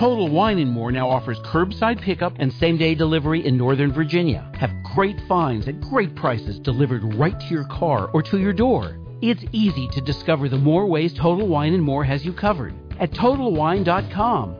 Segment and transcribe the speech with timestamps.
[0.00, 4.50] Total Wine & More now offers curbside pickup and same-day delivery in Northern Virginia.
[4.54, 8.98] Have great finds at great prices delivered right to your car or to your door.
[9.20, 13.10] It's easy to discover the more ways Total Wine & More has you covered at
[13.10, 14.56] TotalWine.com.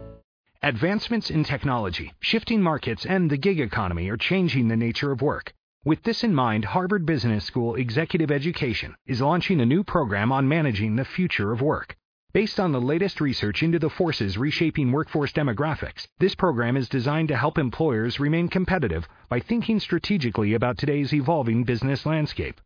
[0.63, 5.55] Advancements in technology, shifting markets, and the gig economy are changing the nature of work.
[5.87, 10.47] With this in mind, Harvard Business School Executive Education is launching a new program on
[10.47, 11.97] managing the future of work.
[12.33, 17.27] Based on the latest research into the forces reshaping workforce demographics, this program is designed
[17.29, 22.61] to help employers remain competitive by thinking strategically about today's evolving business landscape.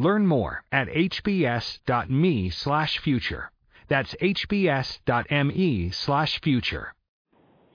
[0.00, 3.50] Learn more at hbs.me/future.
[3.86, 6.94] That's hbs.me/future.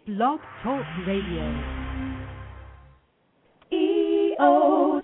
[0.08, 1.64] Blog Talk Radio.
[3.72, 5.04] EOTM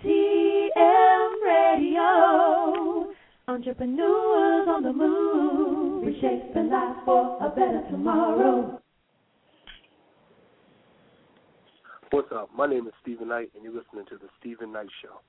[1.45, 3.13] Radio.
[3.47, 5.64] Entrepreneurs on the move,
[6.05, 8.79] reshaping life for a better tomorrow.
[12.11, 12.49] What's up?
[12.55, 15.19] My name is Steven Knight, and you're listening to The Steven Knight Show.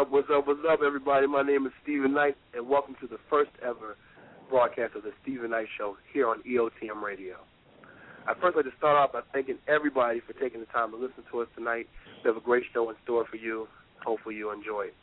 [0.00, 0.10] Up?
[0.10, 0.46] What's up?
[0.46, 1.26] What's up, everybody?
[1.26, 3.98] My name is Steven Knight, and welcome to the first ever
[4.48, 7.36] broadcast of the Steven Knight Show here on EOTM Radio.
[8.26, 11.22] I'd first like to start off by thanking everybody for taking the time to listen
[11.30, 11.86] to us tonight.
[12.24, 13.68] We have a great show in store for you.
[14.02, 14.94] Hopefully, you enjoy it.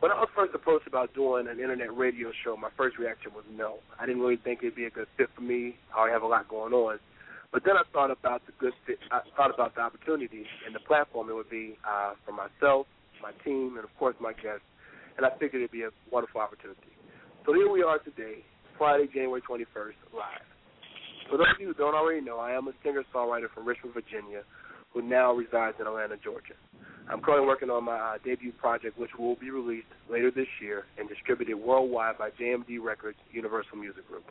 [0.00, 3.44] When I was first approached about doing an internet radio show, my first reaction was
[3.50, 3.78] no.
[3.98, 5.76] I didn't really think it'd be a good fit for me.
[5.94, 6.98] I already have a lot going on.
[7.50, 8.98] But then I thought about the good fit.
[9.10, 12.86] I thought about the opportunity and the platform it would be uh, for myself,
[13.22, 14.66] my team, and of course my guests.
[15.16, 16.92] And I figured it'd be a wonderful opportunity.
[17.44, 18.44] So here we are today,
[18.76, 20.46] Friday, January 21st, live.
[21.30, 24.42] For those of you who don't already know, I am a singer-songwriter from Richmond, Virginia,
[24.92, 26.54] who now resides in Atlanta, Georgia.
[27.10, 30.84] I'm currently working on my uh, debut project, which will be released later this year
[30.98, 34.30] and distributed worldwide by JMD Records Universal Music Group.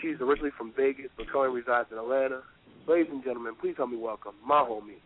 [0.00, 2.40] She's originally from Vegas, but currently resides in Atlanta.
[2.88, 4.98] Ladies and gentlemen, please help me welcome my homie,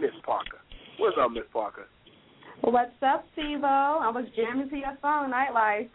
[0.00, 0.58] Miss Parker.
[0.98, 1.86] What's up, Miss Parker?
[2.60, 5.88] What's up, Steve I was jamming to your song, Nightlife.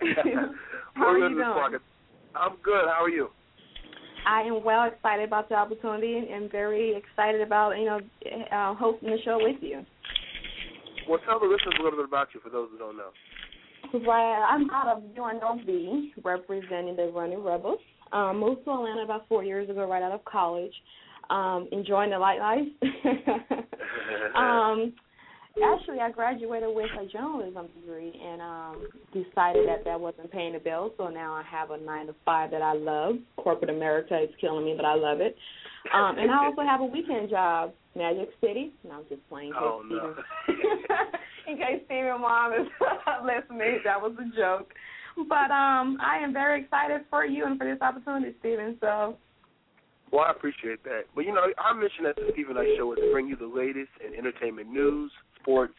[0.94, 1.44] How are you doing?
[1.44, 1.80] Parker?
[2.34, 2.86] I'm good.
[2.86, 3.28] How are you?
[4.26, 8.00] I am well excited about the opportunity and very excited about you know
[8.52, 9.84] uh, hosting the show with you.
[11.08, 13.10] Well, tell the listeners a little bit about you for those who don't know.
[13.92, 17.80] Right, I'm out of UNLV representing the Running Rebels.
[18.12, 20.72] Um, moved to Atlanta about four years ago, right out of college.
[21.28, 22.66] Um, enjoying the light life.
[24.34, 24.92] um,
[25.64, 30.58] actually, I graduated with a journalism degree and um, decided that that wasn't paying the
[30.58, 30.92] bills.
[30.96, 33.16] So now I have a nine to five that I love.
[33.36, 35.36] Corporate America is killing me, but I love it.
[35.92, 38.72] Um, and I also have a weekend job, Magic City.
[38.84, 39.52] No, I'm just playing.
[39.56, 40.14] Oh, no.
[41.48, 42.68] In case Steven mom is
[43.24, 44.72] listening, that was a joke.
[45.28, 48.76] But um, I am very excited for you and for this opportunity, Steven.
[48.80, 49.16] So
[50.12, 51.02] Well, I appreciate that.
[51.14, 53.46] But you know, our mission at the Steven Knight Show is to bring you the
[53.50, 55.10] latest in entertainment news,
[55.40, 55.74] sports,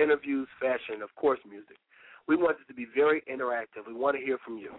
[0.00, 1.76] interviews, fashion, and of course, music.
[2.28, 3.86] We want it to be very interactive.
[3.86, 4.72] We want to hear from you.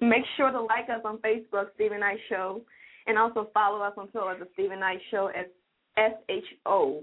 [0.00, 2.62] make sure to like us on Facebook, Steven Knight Show,
[3.06, 5.52] and also follow us on Twitter, at the Steven Knight Show at
[5.96, 7.02] S H O.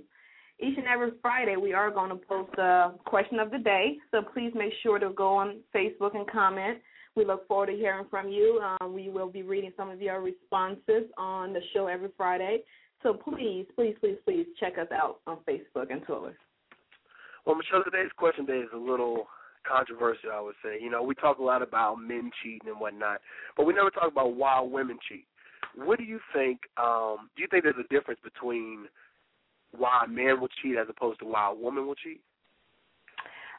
[0.60, 4.22] Each and every Friday, we are going to post a question of the day, so
[4.22, 6.80] please make sure to go on Facebook and comment.
[7.16, 8.60] We look forward to hearing from you.
[8.82, 12.64] Um, we will be reading some of your responses on the show every Friday.
[13.04, 16.36] So please, please, please, please check us out on Facebook and Twitter.
[17.46, 19.28] Well, Michelle, today's question day is a little
[19.68, 20.80] controversial, I would say.
[20.82, 23.22] You know, we talk a lot about men cheating and whatnot,
[23.56, 25.26] but we never talk about why women cheat.
[25.78, 26.60] What do you think?
[26.78, 28.88] Um, do you think there's a difference between
[29.72, 32.22] why a man will cheat as opposed to why a woman will cheat?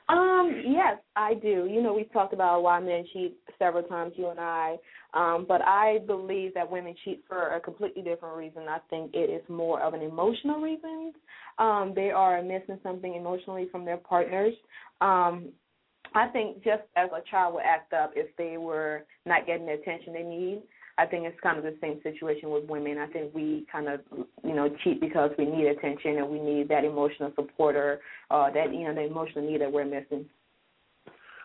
[0.09, 1.69] Um, yes, I do.
[1.71, 4.77] You know, we've talked about why men cheat several times, you and I.
[5.13, 8.63] Um, but I believe that women cheat for a completely different reason.
[8.69, 11.13] I think it is more of an emotional reason.
[11.59, 14.55] Um, they are missing something emotionally from their partners.
[15.01, 15.49] Um,
[16.15, 19.73] I think just as a child would act up if they were not getting the
[19.73, 20.63] attention they need.
[20.99, 22.99] I think it's kind of the same situation with women.
[22.99, 24.01] I think we kind of,
[24.43, 28.01] you know, cheat because we need attention and we need that emotional support or
[28.33, 30.27] uh, that, you know, the emotional need that we're missing.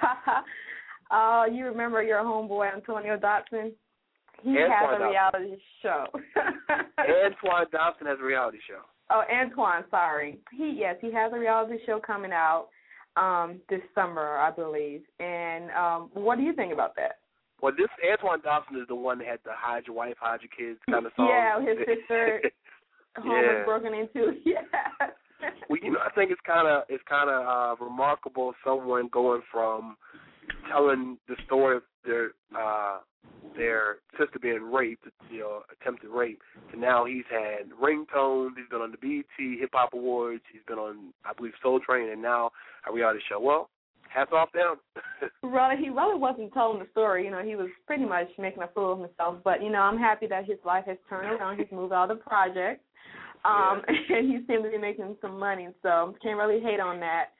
[1.10, 3.72] uh, you remember your homeboy Antonio Dotson?
[4.42, 6.04] He Antoine has a reality show.
[6.98, 8.80] Antoine Dobson has a reality show.
[9.10, 10.38] Oh, Antoine, sorry.
[10.56, 12.68] He yes, he has a reality show coming out
[13.16, 15.02] um this summer, I believe.
[15.20, 17.18] And um what do you think about that?
[17.62, 20.50] Well, this Antoine Dobson is the one that had the hide your wife, hide your
[20.56, 21.28] kids kind of song.
[21.30, 22.42] Yeah, his sister
[23.16, 23.58] Home Yeah.
[23.58, 24.32] was broken into.
[24.44, 24.62] Yeah.
[25.68, 27.46] well, you know, I think it's kind of it's kind of
[27.78, 28.54] uh, remarkable.
[28.64, 29.96] Someone going from
[30.70, 32.98] telling the story of their uh,
[33.56, 36.40] their sister being raped, you know, attempted rape,
[36.72, 38.50] to now he's had ringtones.
[38.56, 40.42] He's been on the BET Hip Hop Awards.
[40.52, 42.50] He's been on, I believe, Soul Train, and now
[42.88, 43.40] a reality show.
[43.40, 43.70] Well,
[44.14, 45.30] hats off to him.
[45.42, 48.68] really he really wasn't telling the story, you know, he was pretty much making a
[48.68, 49.38] fool of himself.
[49.44, 51.58] But, you know, I'm happy that his life has turned around.
[51.58, 52.84] He's moved out of the projects.
[53.44, 57.30] Um and he seems to be making some money, so can't really hate on that.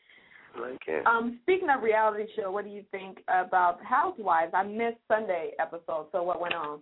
[0.57, 1.03] I.
[1.07, 4.53] Um, speaking of reality show, what do you think about Housewives?
[4.55, 6.81] I missed Sunday episode, so what went on?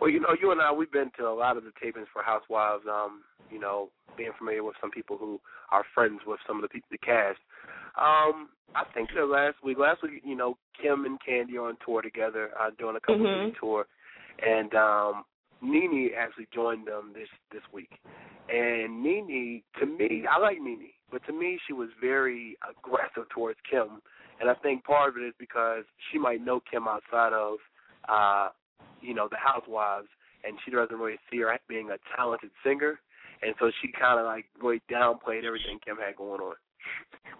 [0.00, 2.22] Well, you know, you and I, we've been to a lot of the tapings for
[2.22, 2.84] Housewives.
[2.88, 5.40] Um, you know, being familiar with some people who
[5.72, 7.38] are friends with some of the people, the cast.
[7.98, 11.76] Um, I think that last week, last week, you know, Kim and Kandi are on
[11.84, 13.46] tour together, uh, doing a couple Mhm.
[13.46, 13.86] city tour,
[14.38, 15.24] and um,
[15.60, 17.90] Nene actually joined them this this week.
[18.48, 23.58] And Nene, to me, I like Nene, but to me, she was very aggressive towards
[23.68, 24.00] Kim,
[24.40, 27.58] and I think part of it is because she might know Kim outside of,
[28.08, 28.48] uh,
[29.00, 30.08] you know, the Housewives,
[30.44, 32.98] and she doesn't really see her as being a talented singer,
[33.42, 36.54] and so she kind of like really downplayed everything Kim had going on.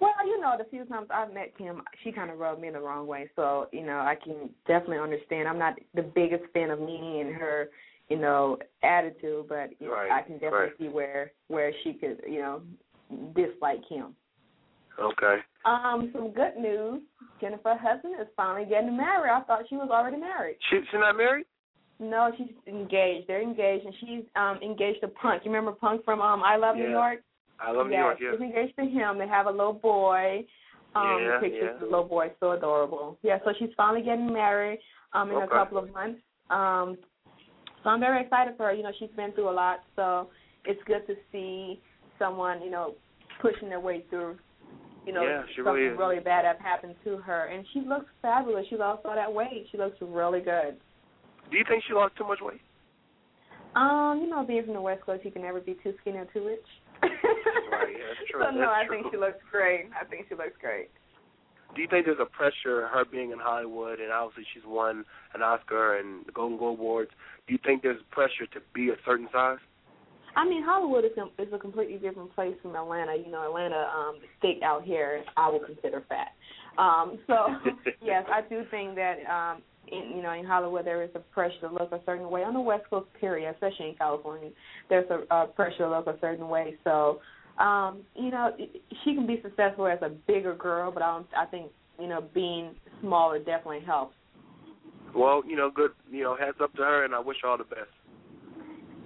[0.01, 2.75] Well, you know, the few times I've met Kim, she kind of rubbed me in
[2.75, 3.31] the wrong way.
[3.37, 5.49] So, you know, I can definitely understand.
[5.49, 7.69] I'm not the biggest fan of Nene and her,
[8.09, 10.79] you know, attitude, but you know, I can definitely right.
[10.79, 12.63] see where where she could, you know,
[13.35, 14.15] dislike him.
[15.01, 15.37] Okay.
[15.65, 17.03] Um, some good news.
[17.41, 19.31] Jennifer Hudson is finally getting married.
[19.31, 20.57] I thought she was already married.
[20.69, 21.47] She she's not married?
[21.99, 23.29] No, she's engaged.
[23.29, 25.43] They're engaged, and she's um engaged to Punk.
[25.45, 26.91] You remember Punk from um I Love New Yeah.
[26.91, 27.21] York?
[27.59, 28.19] I love New York.
[28.21, 28.33] Yeah.
[28.33, 29.19] she's engaged to him.
[29.19, 30.45] They have a little boy.
[30.95, 31.75] Um, Yeah, pictures yeah.
[31.75, 33.19] of the little boy so adorable.
[33.23, 34.81] Yeah, so she's finally getting married
[35.13, 36.21] um in a couple of months.
[36.51, 36.97] Um
[37.83, 38.73] so I'm very excited for her.
[38.75, 40.29] You know, she's been through a lot, so
[40.67, 41.81] it's good to see
[42.21, 42.95] someone, you know,
[43.43, 44.37] pushing their way through
[45.07, 47.47] you know, Yeah, something really really bad have happened to her.
[47.47, 48.67] And she looks fabulous.
[48.69, 49.67] She lost all that weight.
[49.73, 50.77] She looks really good.
[51.51, 52.61] Do you think she lost too much weight?
[53.75, 56.27] Um, you know, being from the West Coast, you can never be too skinny or
[56.27, 56.67] too rich.
[57.03, 57.11] Right,
[57.97, 58.43] that's true.
[58.45, 59.03] So no, That's I true.
[59.03, 59.87] think she looks great.
[59.99, 60.91] I think she looks great.
[61.75, 65.43] Do you think there's a pressure her being in Hollywood and obviously she's won an
[65.43, 67.11] Oscar and the Golden Globe Awards?
[67.47, 69.59] Do you think there's pressure to be a certain size?
[70.37, 73.17] I mean, Hollywood is com- is a completely different place from Atlanta.
[73.17, 76.33] You know, Atlanta, um, the state out here, I would consider fat.
[76.79, 77.47] Um, so
[78.03, 81.61] yes, I do think that um, in, you know, in Hollywood there is a pressure
[81.63, 82.43] to look a certain way.
[82.45, 84.51] On the West Coast, period, especially in California,
[84.89, 86.77] there's a uh, pressure to look a certain way.
[86.85, 87.21] So
[87.61, 88.57] Um, you know,
[89.05, 91.27] she can be successful as a bigger girl, but I don't.
[91.37, 94.15] I think you know being smaller definitely helps.
[95.15, 95.91] Well, you know, good.
[96.11, 97.93] You know, heads up to her, and I wish her all the best.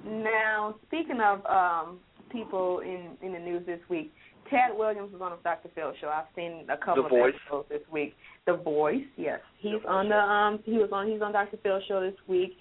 [0.06, 1.98] Now, speaking of um,
[2.30, 4.12] people in in the news this week,
[4.50, 5.70] Ted Williams was on the Dr.
[5.74, 6.08] Phil show.
[6.08, 7.34] I've seen a couple The of Voice.
[7.46, 8.14] episodes this week.
[8.46, 11.56] The Voice, yes, he's The on the um he was on he's on Dr.
[11.62, 12.52] Phil show this week.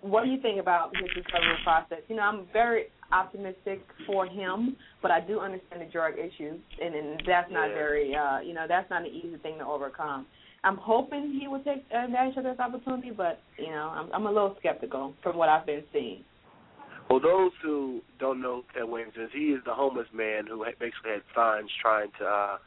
[0.00, 1.98] What do you think about his recovery process?
[2.08, 6.94] You know, I'm very optimistic for him, but I do understand the drug issues, and,
[6.94, 7.74] and that's not Yeah.
[7.74, 10.26] very uh you know that's not an easy thing to overcome.
[10.64, 14.32] I'm hoping he will take advantage of this opportunity, but you know, I'm I'm a
[14.32, 16.24] little skeptical from what I've been seeing.
[17.08, 21.12] Well, those who don't know Ted Williams is, he is the homeless man who basically
[21.12, 22.58] had signs trying to, uh,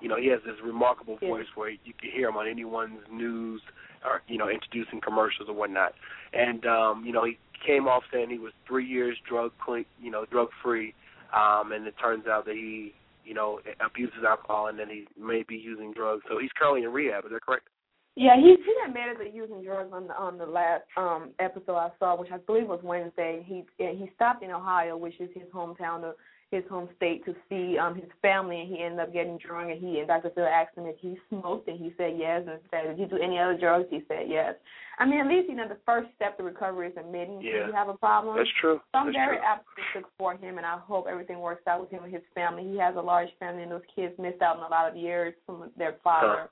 [0.00, 1.28] you know, he has this remarkable Yeah.
[1.28, 3.60] voice where you can hear him on anyone's news
[4.04, 5.94] or, you know, introducing commercials or whatnot.
[6.32, 10.12] And, um, you know, he came off saying he was three years drug clean, you
[10.12, 10.94] know, drug free,
[11.32, 15.42] um, and it turns out that he, you know, abuses alcohol and then he may
[15.42, 16.22] be using drugs.
[16.28, 17.24] So he's currently in rehab.
[17.24, 17.68] Is that correct?
[18.18, 21.90] Yeah, he he admitted to using drugs on the on the last um episode I
[22.00, 23.44] saw, which I believe was Wednesday.
[23.46, 26.14] He he stopped in Ohio, which is his hometown, to,
[26.50, 29.70] his home state, to see um his family, and he ended up getting drunk.
[29.70, 30.30] And he and Dr.
[30.34, 32.42] Phil asked him if he smoked, and he said yes.
[32.50, 34.54] And said, "Did you do any other drugs?" He said yes.
[34.98, 37.68] I mean, at least you know the first step to recovery is admitting Yeah.
[37.68, 38.36] you have a problem.
[38.36, 38.80] That's true.
[38.90, 39.46] So I'm That's very true.
[39.46, 42.64] optimistic for him, and I hope everything works out with him and his family.
[42.64, 45.34] He has a large family, and those kids missed out on a lot of years
[45.46, 46.50] from their father.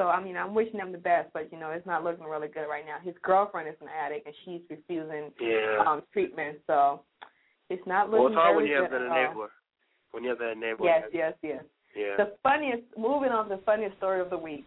[0.00, 2.48] So I mean, I'm wishing them the best, but you know, it's not looking really
[2.48, 2.96] good right now.
[3.04, 5.84] His girlfriend is an addict, and she's refusing Yeah.
[5.86, 6.56] um treatment.
[6.66, 7.02] So
[7.68, 9.48] it's not well, looking it's hard very when you have good that enabler.
[10.12, 10.84] When you have that enabler.
[10.84, 11.64] Yes, yes, yes.
[11.94, 12.16] Yeah.
[12.16, 14.64] The funniest, moving on to the funniest story of the week.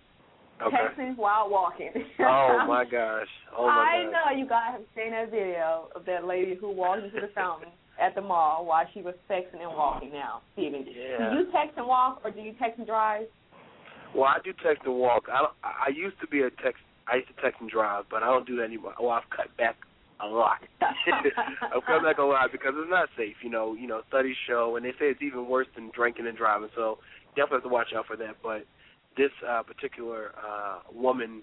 [0.62, 0.78] Okay.
[0.78, 1.90] Texting while walking.
[2.20, 3.28] Oh my gosh.
[3.58, 4.14] Oh my I gosh.
[4.14, 7.70] know you guys have seen that video of that lady who walked into the fountain
[8.00, 10.12] at the mall while she was texting and walking.
[10.12, 11.32] Now, Steven, Yeah.
[11.32, 13.26] do you text and walk or do you text and drive?
[14.16, 15.26] Well, I do text and walk.
[15.32, 16.82] I don't, I used to be a text.
[17.08, 18.94] I used to text and drive, but I don't do that anymore.
[19.00, 19.76] Well, I've cut back
[20.24, 20.60] a lot.
[20.82, 23.36] I've cut back a lot because it's not safe.
[23.44, 26.38] You know, you know, studies show, and they say it's even worse than drinking and
[26.38, 26.70] driving.
[26.76, 27.00] So
[27.36, 28.38] definitely have to watch out for that.
[28.42, 28.66] But
[29.18, 31.42] this uh, particular uh, woman,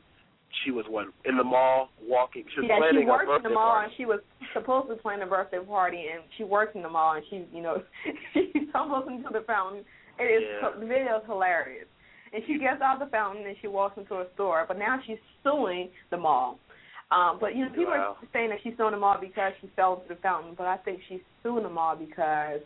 [0.64, 2.44] she was what in the mall walking.
[2.54, 3.84] She was yeah, she planning her works in the mall party.
[3.86, 4.20] and she was
[4.54, 7.62] supposed to plan a birthday party and she works in the mall and she, you
[7.62, 7.82] know,
[8.34, 9.84] she tumbles into the fountain.
[10.18, 10.70] It is Yeah.
[10.78, 11.86] the video is hilarious.
[12.32, 15.18] And she gets out the fountain and she walks into a store, but now she's
[15.42, 16.58] suing the mall.
[17.10, 18.16] Um, but you know, people Wow.
[18.22, 20.76] are saying that she's suing the mall because she fell into the fountain, but I
[20.78, 22.60] think she's suing the mall because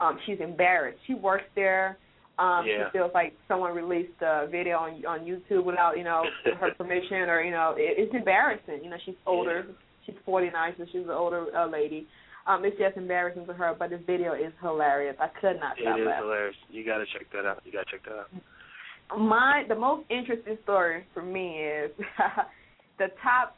[0.00, 0.98] um she's embarrassed.
[1.06, 1.98] She works there.
[2.38, 2.86] Um Yeah.
[2.86, 6.24] she feels like someone released a video on on YouTube without, you know,
[6.60, 8.82] her permission or, you know, it, it's embarrassing.
[8.82, 9.66] You know, she's older.
[10.06, 12.08] She's 49, so she's an older uh, lady.
[12.48, 15.14] Um, it's just embarrassing to her, but the video is hilarious.
[15.20, 16.24] I could not It stop is laughing.
[16.24, 16.56] hilarious.
[16.70, 17.62] You got to check that out.
[17.64, 18.26] You got to check that out.
[19.18, 21.90] My the most interesting story for me is
[22.98, 23.56] the top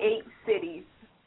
[0.00, 0.82] eight cities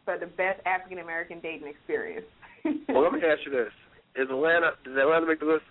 [0.05, 2.25] for the best African American dating experience.
[2.89, 3.71] Well, let me ask you this:
[4.15, 4.71] Is Atlanta?
[4.83, 5.63] Does Atlanta make the list?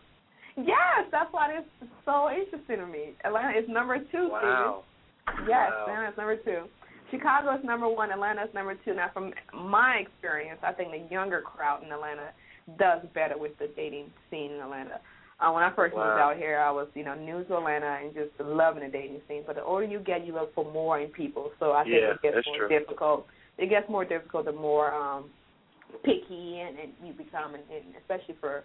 [0.57, 3.13] yes, that's why this is so interesting to me.
[3.25, 4.31] Atlanta is number two.
[4.33, 4.85] Wow.
[5.47, 5.85] Yes, Wow.
[5.87, 6.65] Atlanta is number two.
[7.11, 8.11] Chicago is number one.
[8.11, 8.95] Atlanta is number two.
[8.95, 12.31] Now, from my experience, I think the younger crowd in Atlanta
[12.79, 15.01] does better with the dating scene in Atlanta.
[15.41, 18.13] Uh, when I first moved out here, I was, you know, new to Atlanta and
[18.13, 19.45] just loving the dating scene.
[19.47, 21.53] But the older you get, you look for more in people.
[21.61, 22.69] So I think Yeah, it gets more true.
[22.69, 23.27] difficult.
[23.57, 25.31] It gets more difficult the more um
[26.05, 28.65] picky and, and you become, and, and especially for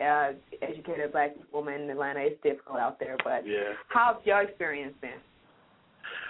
[0.00, 3.16] uh educated black women in Atlanta, it's difficult out there.
[3.24, 3.74] But Yeah.
[3.88, 5.18] how's your experience been?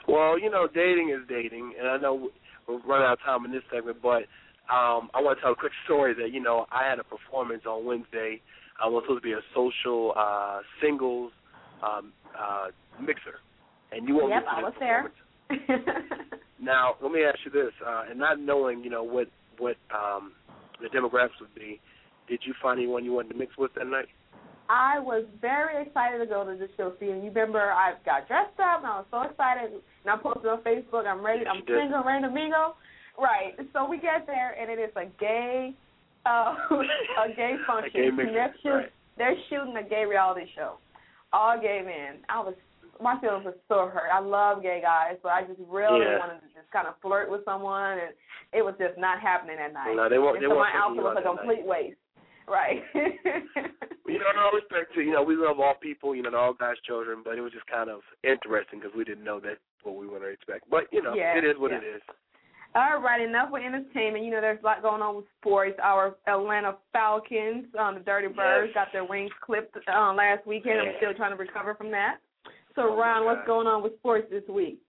[0.08, 2.30] Well, you know, dating is dating, and I know
[2.66, 4.24] we're running out of time in this segment, but
[4.72, 7.62] um, I want to tell a quick story that you know I had a performance
[7.66, 8.40] on Wednesday.
[8.82, 11.32] I was supposed to be a social uh, singles
[11.82, 12.68] um, uh,
[13.00, 13.40] mixer,
[13.92, 15.12] and you won't Yep, I was there.
[16.64, 19.28] Now, let me ask you this, uh, and not knowing, you know, what
[19.58, 20.32] what um,
[20.80, 21.80] the demographics would be,
[22.26, 24.08] did you find anyone you wanted to mix with that night?
[24.68, 26.94] I was very excited to go to the show.
[26.98, 30.16] See, and you remember I got dressed up and I was so excited, and I
[30.16, 31.06] posted on Facebook.
[31.06, 31.42] I'm ready.
[31.44, 32.76] Yes, I'm single, ready to mingle.
[33.18, 33.54] Right.
[33.74, 35.74] So we get there, and it is a gay,
[36.26, 36.54] uh,
[37.24, 38.00] a gay function.
[38.00, 38.92] A gay mixer, they're, shoot, right.
[39.18, 40.74] they're shooting a gay reality show.
[41.32, 42.20] All gay men.
[42.28, 42.54] I was
[43.02, 44.08] my feelings were so hurt.
[44.12, 46.18] I love gay guys, but I just really Yeah.
[46.18, 48.14] wanted to just kind of flirt with someone, and
[48.52, 49.96] it was just not happening at night.
[49.96, 51.98] No, they won't- And they so won't my outfit was a complete waste.
[52.46, 52.82] Right.
[54.06, 56.14] You know, in all respect to you know, we love all people.
[56.14, 59.24] You know, all God's children, but it was just kind of interesting because we didn't
[59.24, 60.68] know that what we wanted to expect.
[60.70, 61.78] But you know, Yeah, it is what yeah.
[61.78, 62.02] it is.
[62.76, 64.24] All right, enough with entertainment.
[64.24, 65.78] You know, there's a lot going on with sports.
[65.82, 70.80] Our Atlanta Falcons, um, the Dirty Birds, got their wings clipped uh, last weekend.
[70.80, 72.16] I'm still trying to recover from that.
[72.74, 74.80] So, Oh, Ron, what's going on with sports this week?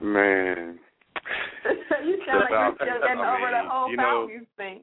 [0.00, 0.78] Man,
[2.04, 4.46] you sound like you're Falcons, still getting I over the mean, whole you know- Falcons
[4.56, 4.82] thing.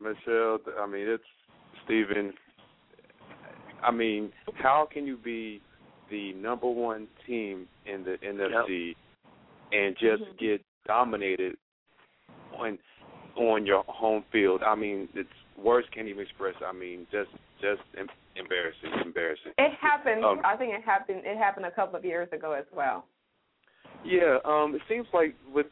[0.00, 1.22] Michelle, I mean, it's
[1.84, 2.32] Steven.
[3.84, 5.60] I mean, how can you be
[6.10, 8.96] the number one team in the NFC
[9.72, 10.38] and just Mhm.
[10.38, 11.56] get dominated
[12.56, 12.78] on
[13.36, 14.62] on your home field?
[14.66, 15.28] I mean, it's
[15.62, 16.54] words can't even express.
[16.66, 17.82] I mean, just just
[18.36, 19.52] embarrassing, embarrassing.
[19.58, 20.24] It happened.
[20.24, 21.22] Um, I think it happened.
[21.24, 23.04] It happened a couple of years ago as well.
[24.04, 25.66] Yeah, um, it seems like with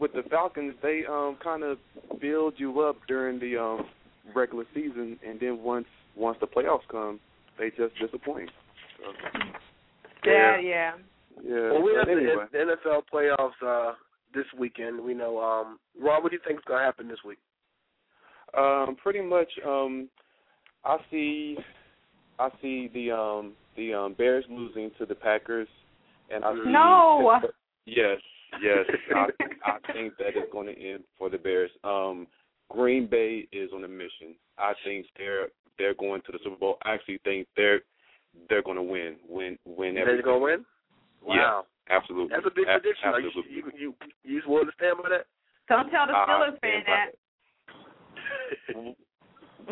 [0.00, 1.78] with the Falcons, they um kind of
[2.20, 3.86] build you up during the um
[4.34, 5.86] regular season, and then once
[6.16, 7.20] once the playoffs come,
[7.58, 8.50] they just disappoint.
[8.98, 10.92] So, Yeah, yeah.
[11.44, 11.72] yeah.
[11.72, 13.94] Well, we have the, anyway, the NFL playoffs uh,
[14.34, 15.00] this weekend.
[15.00, 15.38] We know.
[15.40, 17.38] Um, Rob, what do you think is going to happen this week?
[18.56, 20.08] um, pretty much, um,
[20.84, 21.56] I see,
[22.38, 25.68] I see the um the um Bears losing to the Packers,
[26.30, 27.40] and I see No.
[27.86, 28.18] Yes,
[28.62, 28.86] yes.
[29.14, 29.26] I
[29.64, 31.70] I think that is going to end for the Bears.
[31.84, 32.26] Um,
[32.70, 34.34] Green Bay is on a mission.
[34.58, 36.78] I think they're they're going to the Super Bowl.
[36.84, 37.80] I actually think they're
[38.48, 39.16] they're going to win.
[39.28, 40.06] Win win You everything.
[40.06, 40.64] they're going to win?
[41.26, 41.36] Yeah.
[41.36, 41.66] Wow.
[41.90, 42.28] Absolutely.
[42.34, 43.08] That's a big A- prediction.
[43.10, 43.54] Are you, Absolutely.
[43.54, 45.26] you, you, you willing to stand by that?
[45.68, 47.10] Don't tell the Uh, Steelers fan stand that.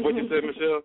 [0.03, 0.83] what you said, Michelle?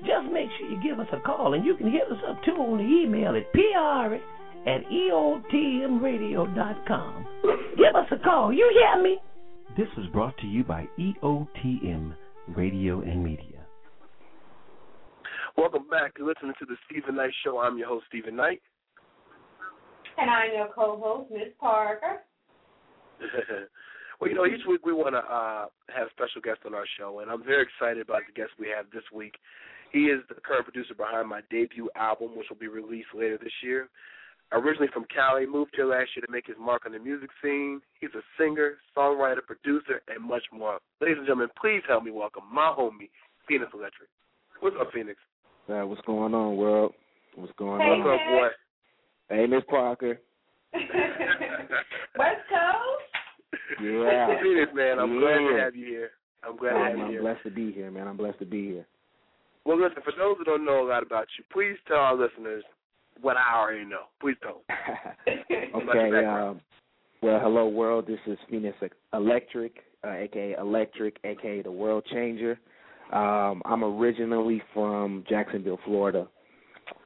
[0.00, 2.52] Just make sure you give us a call, and you can hit us up too
[2.52, 4.14] on the email at pr
[4.68, 7.26] at E eotmradio.com.
[7.76, 8.52] Give us a call.
[8.52, 9.18] You hear me?
[9.76, 12.14] This was brought to you by EOTM
[12.48, 13.64] Radio and Media.
[15.56, 16.12] Welcome back.
[16.18, 17.58] You're listening to the Steven Knight Show.
[17.58, 18.60] I'm your host, Steven Knight.
[20.18, 22.20] and I'm your co-host, Miss Parker.
[24.20, 26.86] well, you know, each week we want to uh, have a special guests on our
[26.98, 29.34] show, and I'm very excited about the guest we have this week.
[29.92, 33.54] He is the current producer behind my debut album, which will be released later this
[33.62, 33.88] year.
[34.52, 37.80] Originally from Cali, moved here last year to make his mark on the music scene.
[38.00, 40.78] He's a singer, songwriter, producer, and much more.
[41.00, 43.10] Ladies and gentlemen, please help me welcome my homie,
[43.50, 44.10] Feenix Elektrik.
[44.60, 45.16] What's up, Feenix?
[45.68, 46.92] Uh, what's going on, world?
[47.36, 48.04] What's going Hey, on?
[48.04, 48.48] What's up, boy?
[49.36, 50.20] Hey, Miss Parker.
[50.74, 53.03] West Coast.
[53.80, 54.40] Yeah.
[54.42, 55.64] Feenix, man, I'm glad to Yeah.
[55.64, 56.10] have you here.
[56.46, 57.22] I'm glad to I'm, have you I'm here.
[57.22, 58.06] blessed to be here, man.
[58.08, 58.86] I'm blessed to be here.
[59.64, 62.62] Well, listen, for those who don't know a lot about you, please tell our listeners
[63.20, 64.04] what I already know.
[64.20, 64.62] Please don't.
[65.88, 66.26] okay.
[66.26, 66.60] Um,
[67.22, 68.06] well, hello, world.
[68.06, 68.74] This is Feenix
[69.14, 69.72] Elektrik,
[70.04, 72.58] uh, aka Elektrik, aka the World Changer.
[73.12, 76.26] Um, I'm originally from Jacksonville, Florida.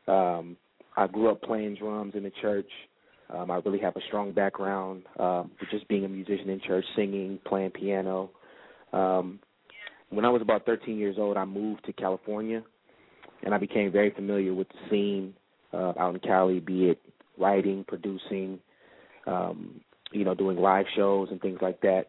[0.09, 0.57] Um,
[0.97, 2.71] I grew up playing drums in the church.
[3.35, 6.85] Um, I really have a strong background um, with just being a musician in church,
[6.97, 8.31] singing, playing piano.
[8.93, 9.41] Um,
[10.11, 12.63] when I was about 13 years old, I moved to California.
[13.43, 15.35] and I became very familiar with the scene
[15.73, 17.01] uh, out in Cali, be it
[17.39, 18.59] writing, producing,
[19.27, 19.81] um,
[20.13, 22.07] you know, doing live shows and things like that.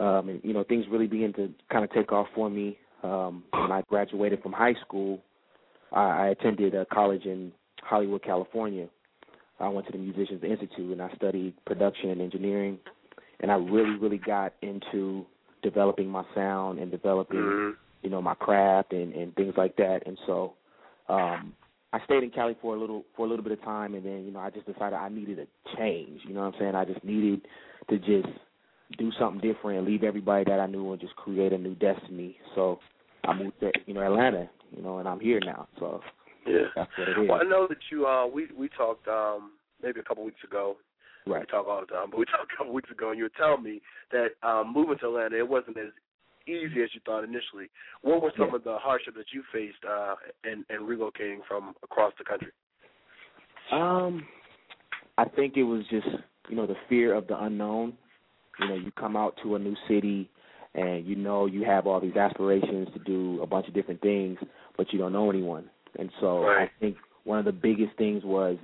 [0.00, 3.44] Um, and you know, things really began to kind of take off for me um,
[3.52, 5.20] when I graduated from high school.
[5.92, 8.88] I, I attended a college in Hollywood, California.
[9.58, 12.78] I went to the Musicians Institute and I studied production and engineering,
[13.40, 15.24] and I really, really got into
[15.62, 17.76] developing my sound and developing, Mhm.
[18.02, 20.06] you know, my craft and and things like that.
[20.06, 20.54] And so,
[21.08, 21.54] um,
[21.92, 24.24] I stayed in Cali for a little for a little bit of time, and then
[24.26, 26.20] you know I just decided I needed a change.
[26.24, 26.74] You know what I'm saying?
[26.74, 27.46] I just needed
[27.88, 28.28] to just
[28.98, 32.38] do something different, and leave everybody that I knew, and just create a new destiny.
[32.54, 32.80] So
[33.24, 35.66] I moved to you know Atlanta, you know, and I'm here now.
[35.78, 36.02] So
[36.46, 36.68] Yeah.
[36.74, 37.28] that's what it is.
[37.28, 40.76] Well, I know that you uh we we talked um maybe a couple weeks ago.
[41.26, 41.40] Right.
[41.40, 43.36] We talk all the time, but we talked a couple weeks ago and you were
[43.36, 43.80] telling me
[44.12, 45.92] that um moving to Atlanta it wasn't as
[46.46, 47.68] easy as you thought initially.
[48.02, 48.56] What were some Yeah.
[48.56, 52.52] of the hardships that you faced uh in, in relocating from across the country?
[53.72, 54.24] Um,
[55.18, 56.06] I think it was just
[56.48, 57.94] you know the fear of the unknown.
[58.60, 60.30] You know, you come out to a new city,
[60.74, 64.38] and you know you have all these aspirations to do a bunch of different things,
[64.76, 65.68] but you don't know anyone.
[65.98, 66.68] And so Right.
[66.68, 68.56] I think one of the biggest things was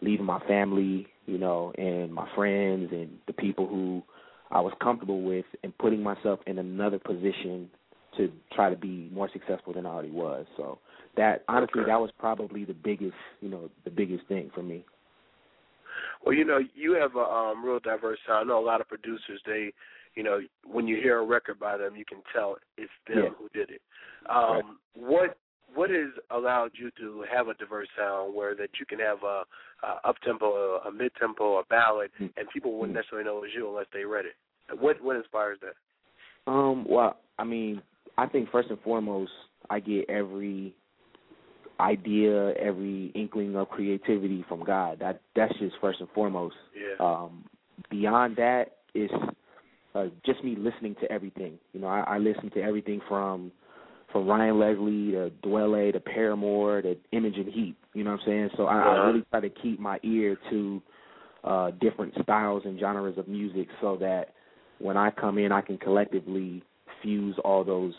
[0.00, 4.02] leaving my family, you know, and my friends and the people who
[4.50, 7.70] I was comfortable with, and putting myself in another position
[8.16, 10.46] to try to be more successful than I already was.
[10.56, 10.78] So
[11.16, 11.90] that honestly, Okay.
[11.90, 14.84] that was probably the biggest, you know, the biggest thing for me.
[16.24, 18.50] Well, you know, you have a um real diverse sound.
[18.50, 19.72] I know a lot of producers they
[20.16, 23.28] you know, when you hear a record by them you can tell it's them Yeah.
[23.38, 23.82] who did it.
[24.28, 25.38] Um what
[25.74, 29.44] what has allowed you to have a diverse sound where that you can have a,
[29.86, 30.46] a up tempo,
[30.84, 32.32] a, a mid tempo, a ballad, Mm.
[32.36, 34.34] and people wouldn't necessarily know it was you unless they read it.
[34.78, 36.50] What what inspires that?
[36.50, 37.82] Um, well, I mean,
[38.16, 39.32] I think first and foremost,
[39.68, 40.74] I get every
[41.78, 44.98] idea, every inkling of creativity from God.
[45.00, 46.56] That that's just first and foremost.
[46.74, 47.04] Yeah.
[47.04, 47.44] Um,
[47.90, 49.12] beyond that, it's
[49.94, 51.58] uh, just me listening to everything.
[51.72, 53.50] You know, I, I listen to everything from
[54.12, 57.76] from Ryan Leslie to Dwele to Paramore to Imogen Heap.
[57.94, 58.50] You know what I'm saying?
[58.56, 59.06] So I, I Uh-huh.
[59.08, 60.82] really try to keep my ear to
[61.44, 64.34] uh, different styles and genres of music, so that
[64.78, 66.62] when I come in, I can collectively
[67.02, 67.94] fuse all those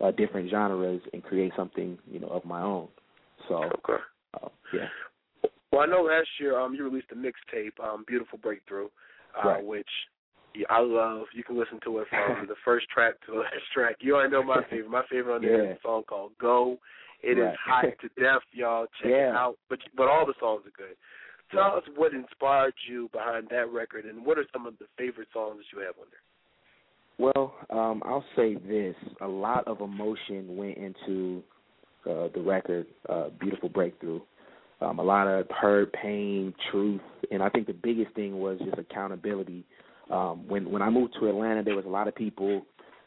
[0.00, 2.88] uh, different genres and create something, you know, of my own.
[3.48, 4.02] So, Okay.
[4.42, 4.88] uh, yeah,
[5.70, 8.86] Well, I know last year um you released a mixtape, um, Beautiful Breakthrough,
[9.42, 9.64] uh, Right.
[9.64, 10.17] which yeah,
[10.68, 11.26] I love.
[11.34, 13.96] You can listen to it from the first track to the last track.
[14.00, 14.90] You already know my favorite.
[14.90, 15.74] My favorite on there is Yeah.
[15.74, 16.78] a song called "Go."
[17.22, 17.56] It is Right.
[17.64, 18.86] hot to death, y'all.
[19.02, 19.56] Check it out.
[19.68, 20.96] But but all the songs are good.
[21.50, 21.78] Tell Yeah.
[21.78, 25.58] us what inspired you behind that record, and what are some of the favorite songs
[25.58, 27.32] that you have on there?
[27.34, 31.42] Well, um, I'll say this: a lot of emotion went into
[32.08, 34.20] uh, the record, uh, "Beautiful Breakthrough."
[34.80, 37.00] Um, a lot of hurt, pain, truth,
[37.32, 39.64] and I think the biggest thing was just accountability.
[40.10, 42.62] Um, when when I moved to Atlanta, there was a lot of people,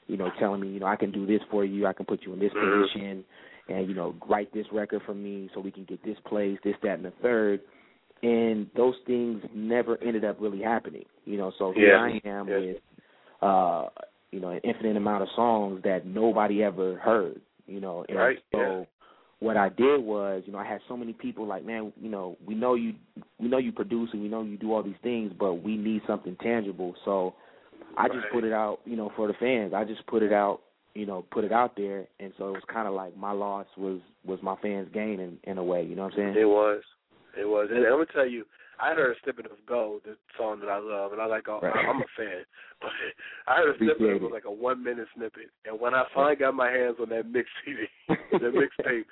[0.08, 2.24] you know, telling me, you know, I can do this for you, I can put
[2.24, 2.82] you in this Mhm.
[2.84, 3.26] position,
[3.70, 6.76] and you know, write this record for me so we can get this place, this,
[6.84, 7.62] that, and the third.
[8.24, 11.52] And those things never ended up really happening, you know.
[11.58, 12.02] So here Yeah.
[12.02, 12.58] I am Yeah.
[12.58, 12.78] with
[13.42, 13.88] uh
[14.32, 18.40] you know an infinite amount of songs that nobody ever heard you know and Right,
[18.52, 18.86] so yeah.
[19.42, 22.38] What i did was you know i had so many people like man you know
[22.48, 22.94] we know you
[23.40, 26.02] we know you produce and we know you do all these things but we need
[26.08, 27.34] something tangible so
[27.98, 30.62] i just put it out you know for the fans i just put it out
[30.94, 33.66] you know put it out there and so it was kind of like my loss
[33.78, 36.46] was was my fans gain in in a way you know what i'm saying It
[36.46, 36.82] was.
[37.40, 37.70] It was.
[37.72, 38.44] And I'm gonna tell you,
[38.78, 41.48] I heard a snippet of Go, the song that I love, and I like.
[41.48, 41.74] All, Right.
[41.74, 42.44] I'm a fan,
[42.82, 42.92] but
[43.48, 44.02] I heard a snippet.
[44.02, 47.08] It was like a one minute snippet, and when I finally got my hands on
[47.10, 47.86] that mix CD,
[48.32, 49.06] the mixtape,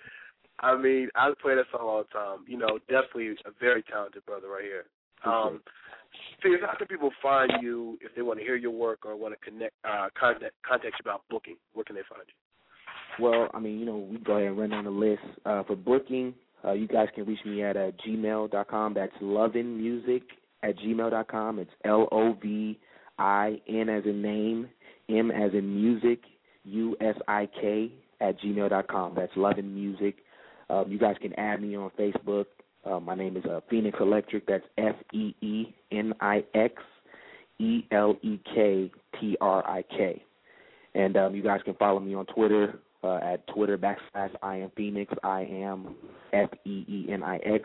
[0.61, 2.45] I mean, I play that song all the time.
[2.47, 4.85] You know, definitely a very talented brother right here.
[5.25, 5.61] Um,
[6.39, 9.33] Steve, how can people find you if they want to hear your work or want
[9.33, 11.55] to connect, uh, contact, contact you about booking?
[11.73, 12.33] Where can they find you?
[13.23, 15.21] Well, I mean, you know, we go ahead and run down the list.
[15.45, 16.33] Uh, for booking,
[16.65, 18.93] uh, you guys can reach me at uh, gmail.com.
[18.93, 20.23] That's lovinmusic
[20.63, 21.59] at gmail.com.
[21.59, 22.79] It's L O V
[23.17, 24.69] I N as in name,
[25.09, 26.21] M as in music,
[26.63, 27.91] U S I K
[28.21, 29.15] at gmail.com.
[29.15, 30.15] That's lovinmusic.
[30.69, 32.45] Um, you guys can add me on Facebook.
[32.86, 34.43] Uh, my name is uh, Feenix Elektrik.
[34.47, 36.75] That's F E E N I X
[37.60, 40.21] E L E K T R I K.
[40.95, 44.69] And um, you guys can follow me on Twitter uh, at Twitter backslash I am
[44.77, 45.08] Feenix.
[45.23, 45.95] I am
[46.34, 47.63] F E E N I X.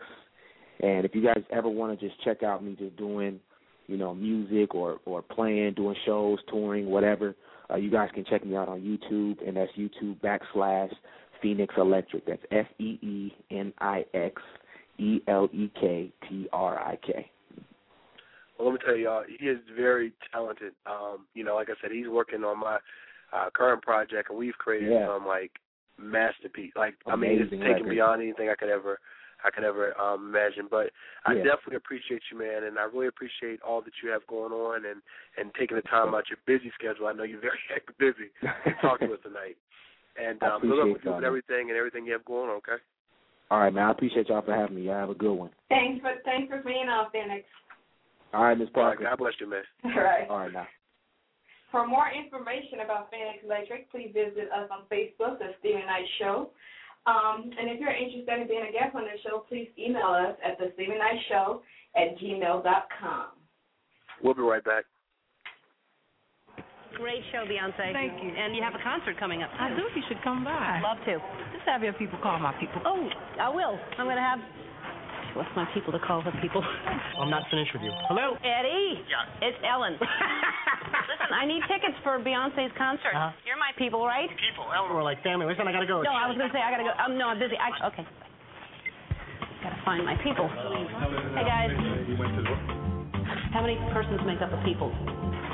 [0.81, 3.39] And if you guys ever want to just check out me just doing,
[3.87, 7.35] you know, music or or playing, doing shows, touring, whatever,
[7.71, 10.93] Uh, you guys can check me out on YouTube, and that's YouTube backslash
[11.45, 12.23] Feenix Elektrik.
[12.25, 14.41] That's F E E N I X
[14.97, 17.29] E L E K T R I K.
[18.57, 20.73] Well, let me tell y'all, he is very talented.
[20.85, 22.79] Um, you know, like I said, he's working on my
[23.33, 25.07] uh, current project, and we've created Yeah.
[25.07, 25.51] some like
[25.99, 26.71] masterpiece.
[26.75, 27.89] Like, I mean, it's taken record.
[27.89, 28.99] beyond anything I could ever,
[29.43, 30.67] I could ever um, imagine.
[30.71, 30.91] But
[31.25, 31.43] I Yeah.
[31.43, 35.01] definitely appreciate you, man, and I really appreciate all that you have going on, and
[35.37, 37.07] and taking the time out your busy schedule.
[37.07, 37.59] I know you're very
[37.99, 39.57] busy to talk to us tonight.
[40.15, 42.25] And I um, good luck appreciate with you y'all, and everything and everything you have
[42.25, 42.57] going on.
[42.57, 42.79] Okay.
[43.51, 43.85] All right, man.
[43.85, 44.83] I appreciate y'all for having me.
[44.83, 45.51] Y'all have a good one.
[45.69, 47.43] Thanks for thanks for being on, Feenix.
[48.33, 48.97] All right, Miss All right.
[48.97, 49.03] Parker.
[49.03, 49.63] God bless you, man.
[49.83, 50.29] All right.
[50.29, 50.67] All right, now.
[51.71, 56.49] For more information about Feenix Elektrik, please visit us on Facebook, The Steven Knight Show.
[57.05, 60.35] Um, and if you're interested in being a guest on the show, please email us
[60.43, 61.61] at the Steven Knight Show
[61.95, 63.27] at gmail.com.
[64.23, 64.85] We'll be right back.
[66.93, 67.91] Great show, Beyonce.
[67.91, 68.29] Thank you.
[68.29, 69.49] And you have a concert coming up.
[69.59, 69.83] I do.
[69.95, 70.53] You should come by.
[70.53, 71.17] I love to.
[71.51, 72.81] Just have your people call my people.
[72.85, 73.09] Oh,
[73.41, 73.79] I will.
[73.97, 74.39] I'm going to have.
[75.35, 76.63] What's my people to call her people?
[77.19, 77.91] I'm not finished with you.
[78.07, 78.39] Hello?
[78.39, 79.03] Eddie.
[79.03, 79.47] Yeah.
[79.49, 79.99] It's Ellen.
[79.99, 83.11] Listen, I need tickets for Beyonce's concert.
[83.11, 83.35] Uh-huh.
[83.43, 84.31] You're my people, right?
[84.39, 85.43] People, Ellen, we're like family.
[85.43, 85.99] Listen, I gotta go.
[86.01, 86.95] No, I was going to say I got to go.
[86.95, 87.59] Um, no, I'm busy.
[87.59, 88.07] I, okay.
[89.59, 90.47] Got to find my people.
[91.35, 91.75] Hey guys.
[93.51, 94.95] How many persons make up a people?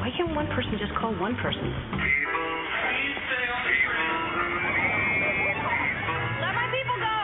[0.02, 1.62] Why can't one person just call one person?
[6.42, 7.18] Let my people go.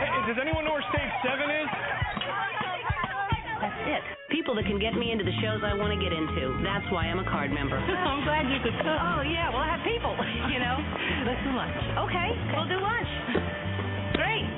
[0.00, 1.68] Hey, does anyone know where stage seven is?
[3.60, 4.00] That's it.
[4.32, 6.56] People that can get me into the shows I want to get into.
[6.64, 7.76] That's why I'm a card member.
[8.08, 8.88] I'm glad you could come.
[8.88, 10.16] Oh yeah, we'll have people.
[10.48, 10.80] You know.
[11.28, 11.76] Let's do lunch.
[12.08, 13.12] Okay, we'll do lunch.
[14.16, 14.48] Great.